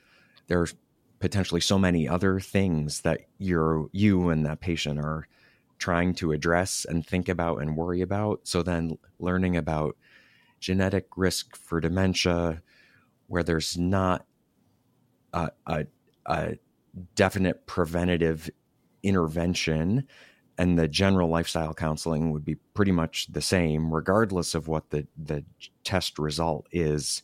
[0.48, 0.74] there's
[1.20, 5.26] potentially so many other things that you're you and that patient are
[5.78, 8.40] trying to address and think about and worry about.
[8.44, 9.96] So then learning about
[10.60, 12.62] genetic risk for dementia,
[13.26, 14.24] where there's not
[15.32, 15.86] a, a,
[16.26, 16.54] a
[17.14, 18.50] definite preventative
[19.02, 20.06] intervention
[20.58, 25.06] and the general lifestyle counseling would be pretty much the same, regardless of what the
[25.16, 25.44] the
[25.82, 27.22] test result is.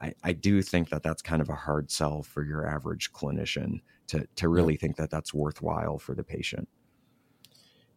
[0.00, 3.80] I, I do think that that's kind of a hard sell for your average clinician
[4.08, 4.80] to to really yeah.
[4.80, 6.68] think that that's worthwhile for the patient.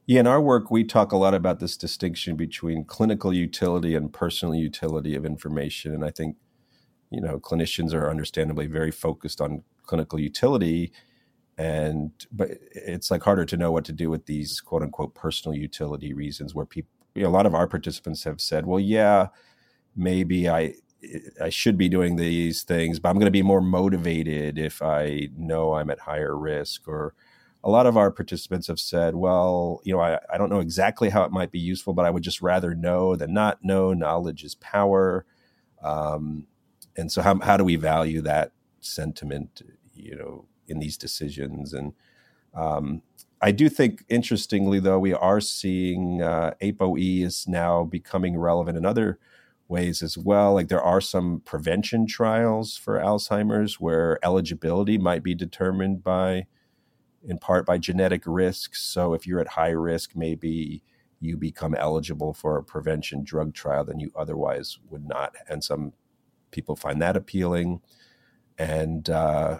[0.07, 4.11] Yeah, in our work, we talk a lot about this distinction between clinical utility and
[4.13, 6.37] personal utility of information, and I think
[7.11, 10.91] you know clinicians are understandably very focused on clinical utility.
[11.57, 15.57] And but it's like harder to know what to do with these quote unquote personal
[15.57, 19.27] utility reasons where people you know, a lot of our participants have said well yeah
[19.95, 20.73] maybe i
[21.41, 25.27] i should be doing these things but i'm going to be more motivated if i
[25.37, 27.13] know i'm at higher risk or
[27.63, 31.09] a lot of our participants have said well you know i, I don't know exactly
[31.09, 34.43] how it might be useful but i would just rather know than not know knowledge
[34.43, 35.25] is power
[35.83, 36.47] um,
[36.95, 39.61] and so how, how do we value that sentiment
[39.93, 41.73] you know in these decisions.
[41.73, 41.93] And
[42.53, 43.01] um,
[43.41, 48.85] I do think, interestingly, though, we are seeing uh, ApoE is now becoming relevant in
[48.85, 49.19] other
[49.67, 50.53] ways as well.
[50.53, 56.47] Like there are some prevention trials for Alzheimer's where eligibility might be determined by,
[57.27, 58.81] in part, by genetic risks.
[58.81, 60.81] So if you're at high risk, maybe
[61.19, 65.35] you become eligible for a prevention drug trial than you otherwise would not.
[65.49, 65.93] And some
[66.51, 67.81] people find that appealing.
[68.57, 69.59] And uh,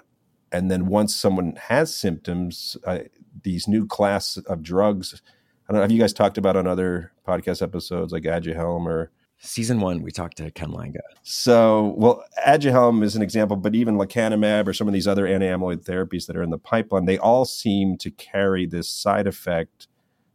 [0.52, 3.00] and then once someone has symptoms, uh,
[3.44, 5.22] these new class of drugs.
[5.68, 5.82] I don't know.
[5.82, 10.02] Have you guys talked about on other podcast episodes like Aduhelm or season one?
[10.02, 11.00] We talked to Ken Langa.
[11.24, 15.84] So, well, Aduhelm is an example, but even lecanemab or some of these other anti-amyloid
[15.86, 19.88] therapies that are in the pipeline, they all seem to carry this side effect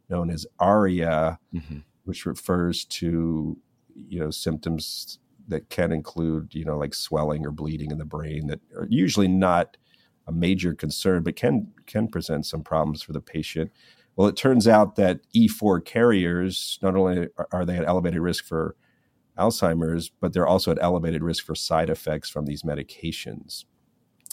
[0.09, 1.79] known as ARIA, mm-hmm.
[2.05, 3.57] which refers to
[4.07, 8.47] you know symptoms that can include you know like swelling or bleeding in the brain
[8.47, 9.77] that are usually not
[10.27, 13.71] a major concern, but can can present some problems for the patient.
[14.15, 18.75] Well, it turns out that E4 carriers not only are they at elevated risk for
[19.37, 23.65] Alzheimer's, but they're also at elevated risk for side effects from these medications.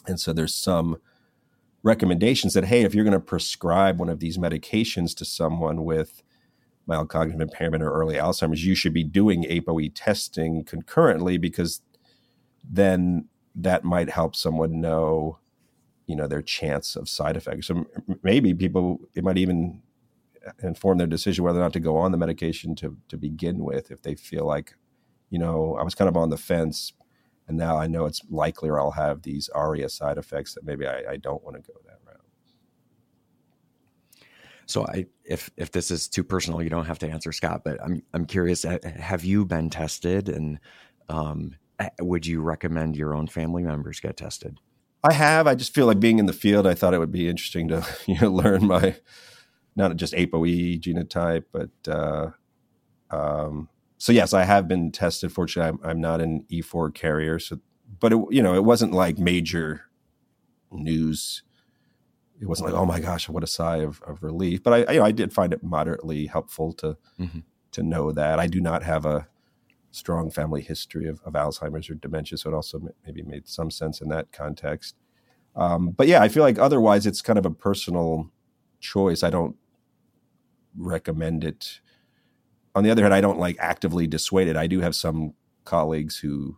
[0.06, 0.98] And so there's some
[1.82, 6.22] recommendations that hey, if you're going to prescribe one of these medications to someone with
[6.86, 11.80] mild cognitive impairment or early Alzheimer's, you should be doing ApoE testing concurrently because
[12.62, 15.38] then that might help someone know
[16.06, 17.68] you know their chance of side effects.
[17.68, 17.86] So
[18.22, 19.80] maybe people it might even
[20.46, 23.60] uh, inform their decision whether or not to go on the medication to to begin
[23.64, 24.74] with if they feel like
[25.30, 26.92] you know I was kind of on the fence
[27.50, 30.86] and now I know it's likely or I'll have these ARIA side effects that maybe
[30.86, 32.20] I, I don't want to go that route.
[34.66, 37.62] So I, if if this is too personal, you don't have to answer, Scott.
[37.64, 38.62] But I'm I'm curious.
[38.62, 40.60] Have you been tested, and
[41.08, 41.56] um,
[42.00, 44.58] would you recommend your own family members get tested?
[45.02, 45.48] I have.
[45.48, 46.68] I just feel like being in the field.
[46.68, 48.94] I thought it would be interesting to you know learn my
[49.74, 52.30] not just ApoE genotype, but uh,
[53.10, 53.68] um,
[54.00, 55.30] so yes, I have been tested.
[55.30, 57.60] Fortunately, I'm, I'm not an E4 carrier, so
[58.00, 59.82] but it you know it wasn't like major
[60.72, 61.42] news.
[62.40, 64.62] It wasn't like oh my gosh, what a sigh of, of relief.
[64.62, 67.40] But I you know I did find it moderately helpful to mm-hmm.
[67.72, 69.28] to know that I do not have a
[69.90, 72.38] strong family history of, of Alzheimer's or dementia.
[72.38, 74.94] So it also maybe made some sense in that context.
[75.54, 78.30] Um, but yeah, I feel like otherwise it's kind of a personal
[78.78, 79.22] choice.
[79.22, 79.56] I don't
[80.74, 81.80] recommend it.
[82.74, 84.56] On the other hand, I don't like actively dissuade it.
[84.56, 86.56] I do have some colleagues who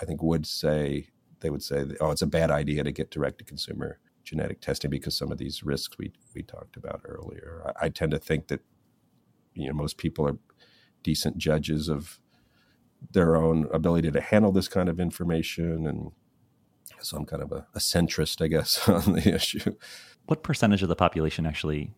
[0.00, 1.08] I think would say
[1.40, 4.90] they would say, "Oh, it's a bad idea to get direct to consumer genetic testing
[4.90, 8.48] because some of these risks we we talked about earlier." I, I tend to think
[8.48, 8.60] that
[9.54, 10.38] you know most people are
[11.02, 12.20] decent judges of
[13.12, 16.12] their own ability to handle this kind of information and
[17.00, 19.74] so i'm kind of a, a centrist i guess on the issue
[20.26, 21.92] what percentage of the population actually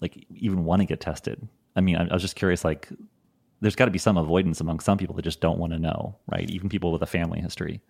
[0.00, 2.88] like even want to get tested i mean i, I was just curious like
[3.60, 6.16] there's got to be some avoidance among some people that just don't want to know
[6.30, 7.80] right even people with a family history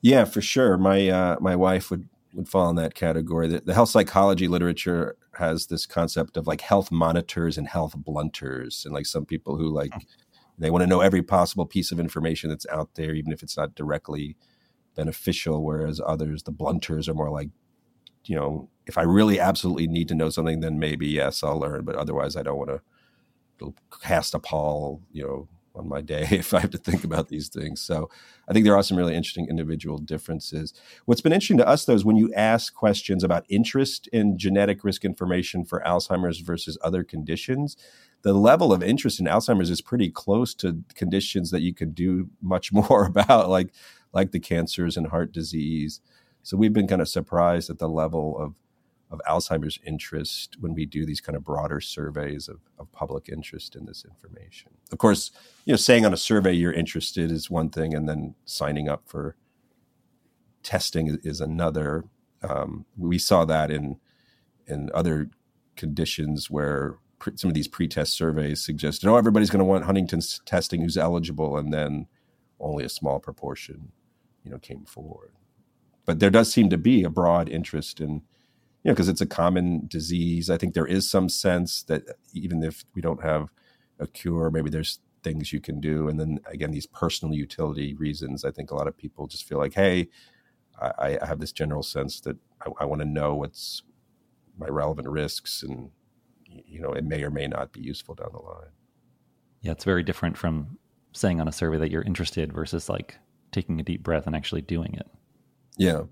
[0.00, 3.48] yeah for sure my uh, my wife would would fall in that category.
[3.48, 8.84] The, the, health psychology literature has this concept of like health monitors and health blunters,
[8.84, 10.00] and like some people who like hmm.
[10.58, 13.56] they want to know every possible piece of information that's out there, even if it's
[13.56, 14.36] not directly
[14.94, 15.64] beneficial.
[15.64, 17.50] Whereas others, the blunters, are more like,
[18.24, 21.84] you know, if I really absolutely need to know something, then maybe yes, I'll learn,
[21.84, 26.52] but otherwise, I don't want to cast a pall, you know, on my day if
[26.54, 27.80] I have to think about these things.
[27.80, 28.10] So
[28.48, 30.74] I think there are some really interesting individual differences.
[31.04, 34.82] What's been interesting to us, though, is when you ask questions about interest in genetic
[34.84, 37.76] risk information for Alzheimer's versus other conditions,
[38.22, 42.30] the level of interest in Alzheimer's is pretty close to conditions that you could do
[42.42, 43.72] much more about, like
[44.12, 46.00] like the cancers and heart disease.
[46.42, 48.54] So we've been kind of surprised at the level of
[49.10, 53.74] of Alzheimer's interest when we do these kind of broader surveys of, of public interest
[53.74, 54.72] in this information.
[54.92, 55.30] Of course,
[55.64, 59.02] you know, saying on a survey you're interested is one thing, and then signing up
[59.06, 59.36] for
[60.62, 62.04] testing is, is another.
[62.42, 63.98] Um, we saw that in
[64.66, 65.30] in other
[65.76, 70.42] conditions where pre- some of these pre-test surveys suggested, oh, everybody's going to want Huntington's
[70.44, 72.06] testing who's eligible, and then
[72.60, 73.92] only a small proportion,
[74.44, 75.32] you know, came forward.
[76.04, 78.22] But there does seem to be a broad interest in
[78.82, 80.50] you know, because it's a common disease.
[80.50, 82.02] I think there is some sense that
[82.32, 83.50] even if we don't have
[83.98, 86.08] a cure, maybe there's things you can do.
[86.08, 88.44] And then again, these personal utility reasons.
[88.44, 90.08] I think a lot of people just feel like, hey,
[90.80, 93.82] I, I have this general sense that I, I want to know what's
[94.56, 95.90] my relevant risks, and
[96.46, 98.70] you know, it may or may not be useful down the line.
[99.60, 100.78] Yeah, it's very different from
[101.12, 103.16] saying on a survey that you're interested versus like
[103.50, 105.06] taking a deep breath and actually doing it.
[105.76, 106.02] Yeah.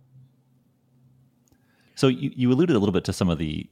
[1.96, 3.68] So you, you alluded a little bit to some of the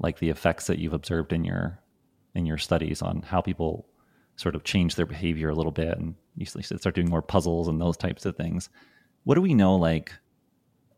[0.00, 1.78] like the effects that you've observed in your
[2.34, 3.86] in your studies on how people
[4.36, 7.80] sort of change their behavior a little bit and you start doing more puzzles and
[7.80, 8.68] those types of things.
[9.24, 10.12] What do we know like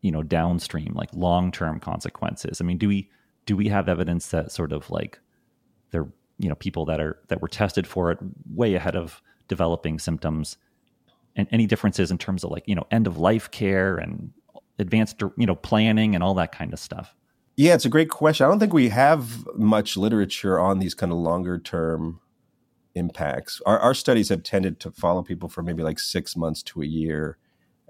[0.01, 2.61] you know downstream like long-term consequences?
[2.61, 3.11] I mean, do we
[3.47, 5.19] do we have evidence that sort of like
[5.91, 6.07] there
[6.39, 8.19] you know people that are that were tested for it
[8.49, 10.57] way ahead of developing symptoms
[11.35, 14.33] and any differences in terms of like you know end of life care and
[14.81, 17.15] advanced you know planning and all that kind of stuff.
[17.57, 18.47] Yeah it's a great question.
[18.47, 22.21] I don't think we have much literature on these kind of longer term
[22.95, 23.61] impacts.
[23.67, 26.87] Our, our studies have tended to follow people for maybe like six months to a
[26.87, 27.39] year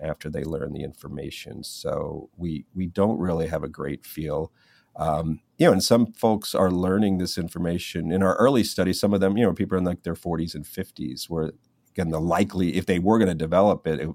[0.02, 1.62] after they learn the information.
[1.62, 4.52] So we we don't really have a great feel.
[4.96, 8.10] Um, you know and some folks are learning this information.
[8.10, 10.64] In our early studies some of them you know people in like their 40s and
[10.64, 11.52] 50s where
[11.90, 14.10] again the likely if they were going to develop it, it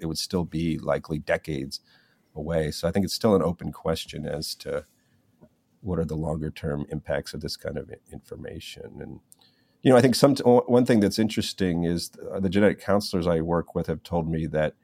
[0.00, 1.80] it would still be likely decades
[2.34, 2.70] away.
[2.70, 4.86] So I think it's still an open question as to
[5.80, 9.00] what are the longer term impacts of this kind of information.
[9.00, 9.20] And
[9.82, 13.42] you know, I think some one thing that's interesting is uh, the genetic counselors I
[13.42, 14.74] work with have told me that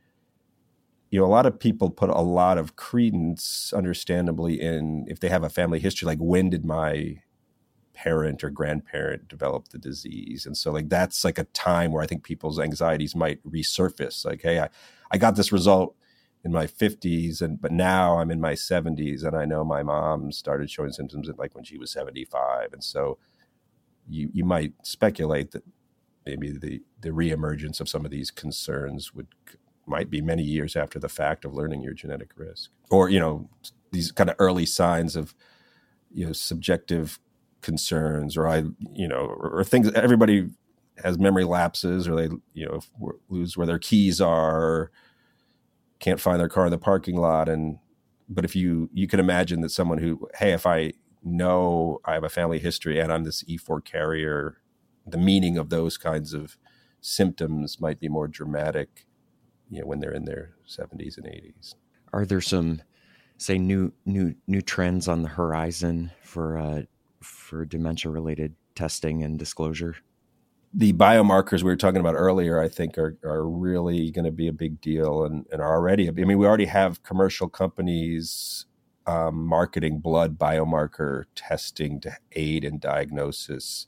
[1.11, 5.30] you know a lot of people put a lot of credence, understandably, in if they
[5.30, 7.22] have a family history, like when did my
[7.95, 10.47] parent or grandparent developed the disease.
[10.47, 14.24] And so like that's like a time where i think people's anxieties might resurface.
[14.24, 14.68] Like hey i,
[15.11, 15.95] I got this result
[16.43, 20.32] in my 50s and but now i'm in my 70s and i know my mom
[20.32, 23.18] started showing symptoms like when she was 75 and so
[24.09, 25.64] you you might speculate that
[26.24, 29.28] maybe the the reemergence of some of these concerns would
[29.86, 32.70] might be many years after the fact of learning your genetic risk.
[32.91, 33.49] Or you know
[33.93, 35.34] these kind of early signs of
[36.12, 37.18] you know subjective
[37.62, 39.90] concerns or I, you know, or, or things.
[39.92, 40.48] Everybody
[41.02, 42.80] has memory lapses or they, you know,
[43.28, 44.90] lose where their keys are,
[45.98, 47.48] can't find their car in the parking lot.
[47.48, 47.78] And,
[48.28, 50.92] but if you, you can imagine that someone who, hey, if I
[51.22, 54.58] know I have a family history and I'm this E4 carrier,
[55.06, 56.56] the meaning of those kinds of
[57.00, 59.06] symptoms might be more dramatic,
[59.70, 61.74] you know, when they're in their 70s and 80s.
[62.12, 62.82] Are there some,
[63.38, 66.82] say, new new new trends on the horizon for uh,
[67.23, 69.97] for dementia related testing and disclosure?
[70.73, 74.47] the biomarkers we were talking about earlier, I think, are are really going to be
[74.47, 76.09] a big deal, and and are already.
[76.09, 78.66] I mean, we already have commercial companies
[79.07, 83.87] um, marketing blood biomarker testing to aid in diagnosis,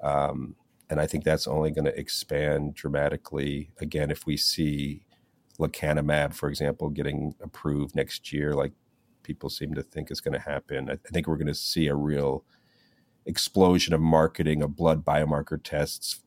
[0.00, 0.56] um,
[0.88, 3.70] and I think that's only going to expand dramatically.
[3.78, 5.04] Again, if we see
[5.58, 8.72] lecanemab, for example, getting approved next year, like
[9.22, 11.88] people seem to think is going to happen, I, I think we're going to see
[11.88, 12.44] a real
[13.26, 16.20] explosion of marketing of blood biomarker tests.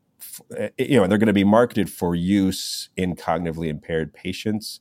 [0.56, 4.80] Eh, you know, they're going to be marketed for use in cognitively impaired patients,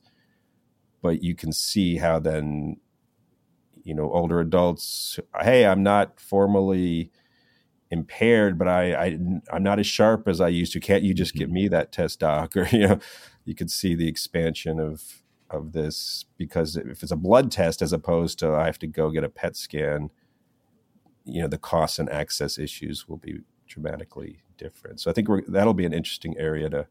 [1.01, 2.77] but you can see how then,
[3.83, 7.11] you know, older adults, hey, I'm not formally
[7.91, 9.05] impaired, but I, I
[9.51, 10.79] I'm not as sharp as I used to.
[10.79, 11.39] Can't you just mm-hmm.
[11.39, 12.55] give me that test, doc?
[12.57, 12.99] Or you know,
[13.45, 17.93] you could see the expansion of of this because if it's a blood test as
[17.93, 20.09] opposed to I have to go get a PET scan
[21.25, 24.99] you know the costs and access issues will be dramatically different.
[24.99, 26.87] So I think that'll be an interesting area to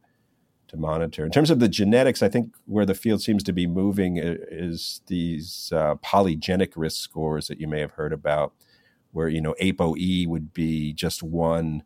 [0.68, 1.24] to monitor.
[1.24, 5.02] In terms of the genetics, I think where the field seems to be moving is
[5.06, 8.54] these uh, polygenic risk scores that you may have heard about,
[9.12, 11.82] where you know ApoE would be just one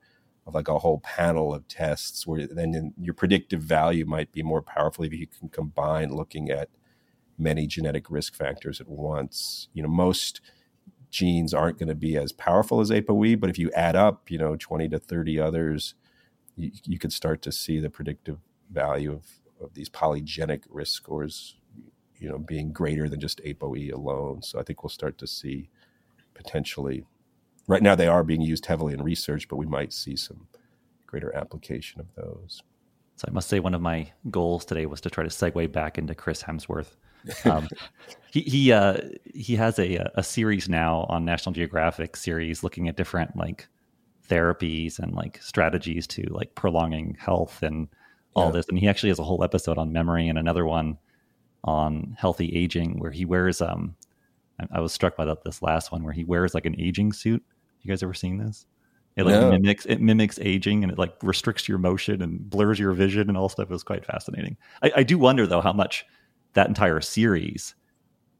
[0.46, 4.62] of like a whole panel of tests, where then your predictive value might be more
[4.62, 6.70] powerful if you can combine looking at
[7.36, 9.68] many genetic risk factors at once.
[9.74, 10.40] You know, most
[11.10, 14.38] genes aren't going to be as powerful as ApoE, but if you add up, you
[14.38, 15.94] know, 20 to 30 others,
[16.56, 18.38] you, you could start to see the predictive
[18.70, 19.24] value of,
[19.60, 21.56] of these polygenic risk scores,
[22.18, 24.42] you know, being greater than just ApoE alone.
[24.42, 25.70] So I think we'll start to see
[26.34, 27.04] potentially,
[27.66, 30.48] right now they are being used heavily in research, but we might see some
[31.06, 32.62] greater application of those.
[33.16, 35.98] So I must say, one of my goals today was to try to segue back
[35.98, 36.96] into Chris Hemsworth.
[37.44, 37.68] Um,
[38.30, 38.98] he he uh,
[39.34, 43.68] he has a a series now on National Geographic series looking at different like
[44.28, 47.88] therapies and like strategies to like prolonging health and
[48.34, 48.52] all yeah.
[48.52, 48.66] this.
[48.68, 50.98] And he actually has a whole episode on memory and another one
[51.64, 53.96] on healthy aging where he wears um
[54.72, 57.42] I, was struck by that this last one where he wears like an aging suit.
[57.82, 58.66] You guys ever seen this?
[59.16, 59.50] It like no.
[59.50, 63.36] mimics it mimics aging and it like restricts your motion and blurs your vision and
[63.36, 63.70] all stuff.
[63.70, 64.56] It was quite fascinating.
[64.82, 66.06] I, I do wonder though how much
[66.58, 67.76] that entire series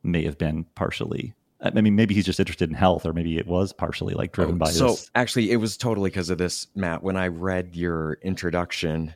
[0.03, 3.49] may have been partially I mean, maybe he's just interested in health, or maybe it
[3.49, 4.71] was partially like driven oh, by.
[4.71, 5.11] So this.
[5.17, 7.03] actually, it was totally because of this, Matt.
[7.03, 9.13] When I read your introduction,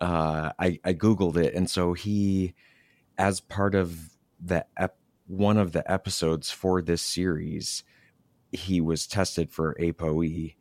[0.00, 2.54] uh, I, I googled it, and so he,
[3.16, 4.10] as part of
[4.44, 4.98] the ep-
[5.28, 7.84] one of the episodes for this series,
[8.50, 10.56] he was tested for ApoE,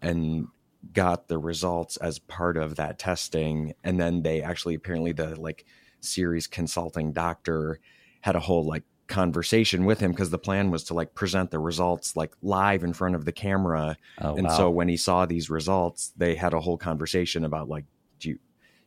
[0.00, 0.46] and
[0.92, 5.64] got the results as part of that testing, and then they actually apparently the like
[6.06, 7.80] series consulting doctor
[8.20, 11.58] had a whole like conversation with him because the plan was to like present the
[11.58, 13.96] results like live in front of the camera.
[14.20, 14.56] Oh, and wow.
[14.56, 17.84] so when he saw these results they had a whole conversation about like
[18.18, 18.38] do you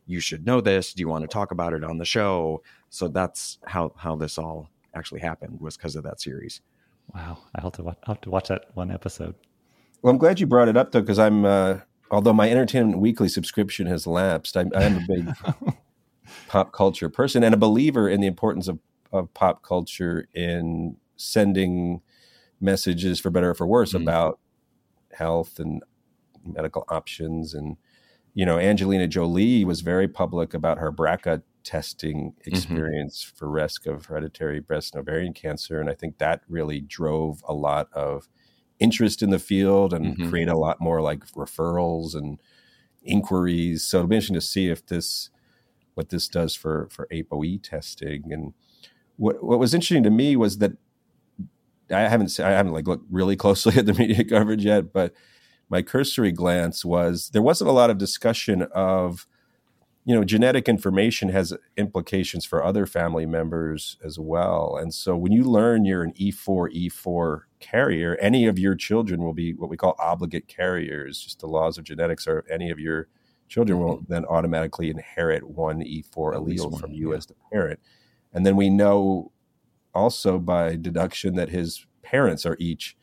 [0.06, 0.94] you should know this.
[0.94, 2.64] Do you want to talk about it on the show?
[2.90, 6.62] So that's how how this all actually happened was because of that series.
[7.14, 7.38] Wow.
[7.56, 9.36] I have to watch, I have to watch that one episode.
[10.02, 13.28] Well i'm glad you brought it up though because i'm uh although my entertainment weekly
[13.28, 15.28] subscription has lapsed i'm, I'm a big
[16.48, 18.80] pop culture person and a believer in the importance of,
[19.12, 22.02] of pop culture in sending
[22.62, 24.04] messages for better or for worse mm-hmm.
[24.04, 24.40] about
[25.14, 25.82] health and
[26.46, 27.78] medical options and
[28.34, 32.50] you know angelina jolie was very public about her brca testing mm-hmm.
[32.50, 33.38] experience mm-hmm.
[33.38, 37.54] for risk of hereditary breast and ovarian cancer and i think that really drove a
[37.54, 38.30] lot of
[38.80, 40.30] interest in the field and mm-hmm.
[40.30, 42.40] create a lot more like referrals and
[43.04, 45.30] inquiries so it'll be interesting to see if this
[45.94, 48.32] what this does for for ApoE testing.
[48.32, 48.54] And
[49.18, 50.74] what what was interesting to me was that
[51.92, 55.14] I haven't I haven't like looked really closely at the media coverage yet, but
[55.70, 59.28] my cursory glance was there wasn't a lot of discussion of
[60.06, 65.32] you know genetic information has implications for other family members as well and so when
[65.32, 69.78] you learn you're an e4 e4 carrier any of your children will be what we
[69.78, 73.08] call obligate carriers just the laws of genetics are any of your
[73.50, 77.18] children will then automatically inherit one E4 allele one, from you yeah.
[77.18, 77.80] as the parent.
[78.32, 79.32] And then we know
[79.94, 82.96] also by deduction that his parents are each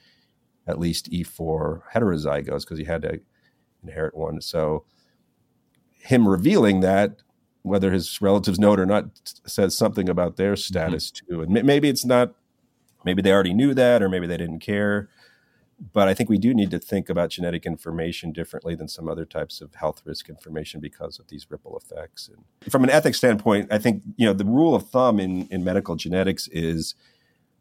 [0.66, 3.20] at least E4 heterozygotes because he had to
[3.82, 4.40] inherit one.
[4.40, 4.84] So
[5.98, 7.16] him revealing that,
[7.62, 9.06] whether his relatives know it or not,
[9.46, 10.60] says something about their mm-hmm.
[10.60, 11.34] status mm-hmm.
[11.34, 11.42] too.
[11.42, 12.34] And maybe it's not,
[13.04, 15.08] maybe they already knew that, or maybe they didn't care
[15.92, 19.24] but I think we do need to think about genetic information differently than some other
[19.26, 22.28] types of health risk information because of these ripple effects.
[22.28, 25.64] And from an ethics standpoint, I think you know the rule of thumb in in
[25.64, 26.94] medical genetics is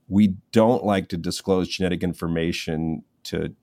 [0.07, 3.55] we don't like to disclose genetic information to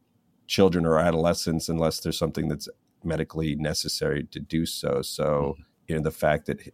[0.47, 2.69] children or adolescents unless there's something that's
[3.05, 5.03] medically necessary to do so.
[5.03, 5.63] So, mm-hmm.
[5.89, 6.73] you know, the fact that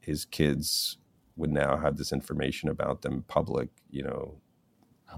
[0.00, 0.98] his kids
[1.36, 4.40] would now have this information about them public, you know.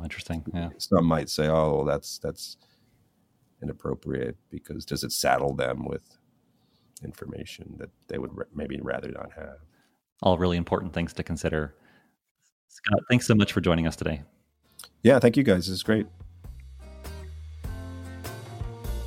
[0.01, 0.45] Oh, interesting.
[0.55, 0.71] Yeah.
[0.79, 2.57] Some might say, oh, well, that's, that's
[3.63, 6.03] inappropriate because does it saddle them with
[7.05, 9.59] information that they would maybe rather not have?
[10.23, 11.75] All really important things to consider.
[12.69, 14.23] Scott, thanks so much for joining us today.
[15.03, 15.67] Yeah, thank you guys.
[15.67, 16.07] This is great.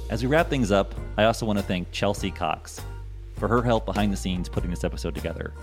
[0.09, 2.81] As we wrap things up, I also want to thank Chelsea Cox
[3.37, 5.53] for her help behind the scenes putting this episode together.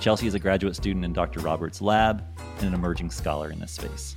[0.00, 1.40] Chelsea is a graduate student in Dr.
[1.40, 2.24] Roberts' lab
[2.58, 4.16] and an emerging scholar in this space.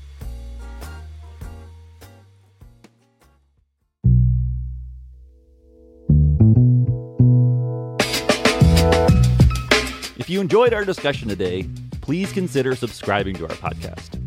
[10.47, 11.67] Enjoyed our discussion today,
[11.99, 14.17] please consider subscribing to our podcast.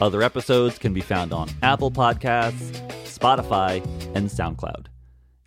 [0.00, 2.70] Other episodes can be found on Apple Podcasts,
[3.04, 3.84] Spotify,
[4.16, 4.86] and SoundCloud,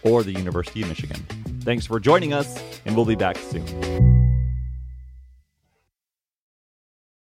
[0.03, 1.21] or the University of Michigan.
[1.63, 4.18] Thanks for joining us, and we'll be back soon.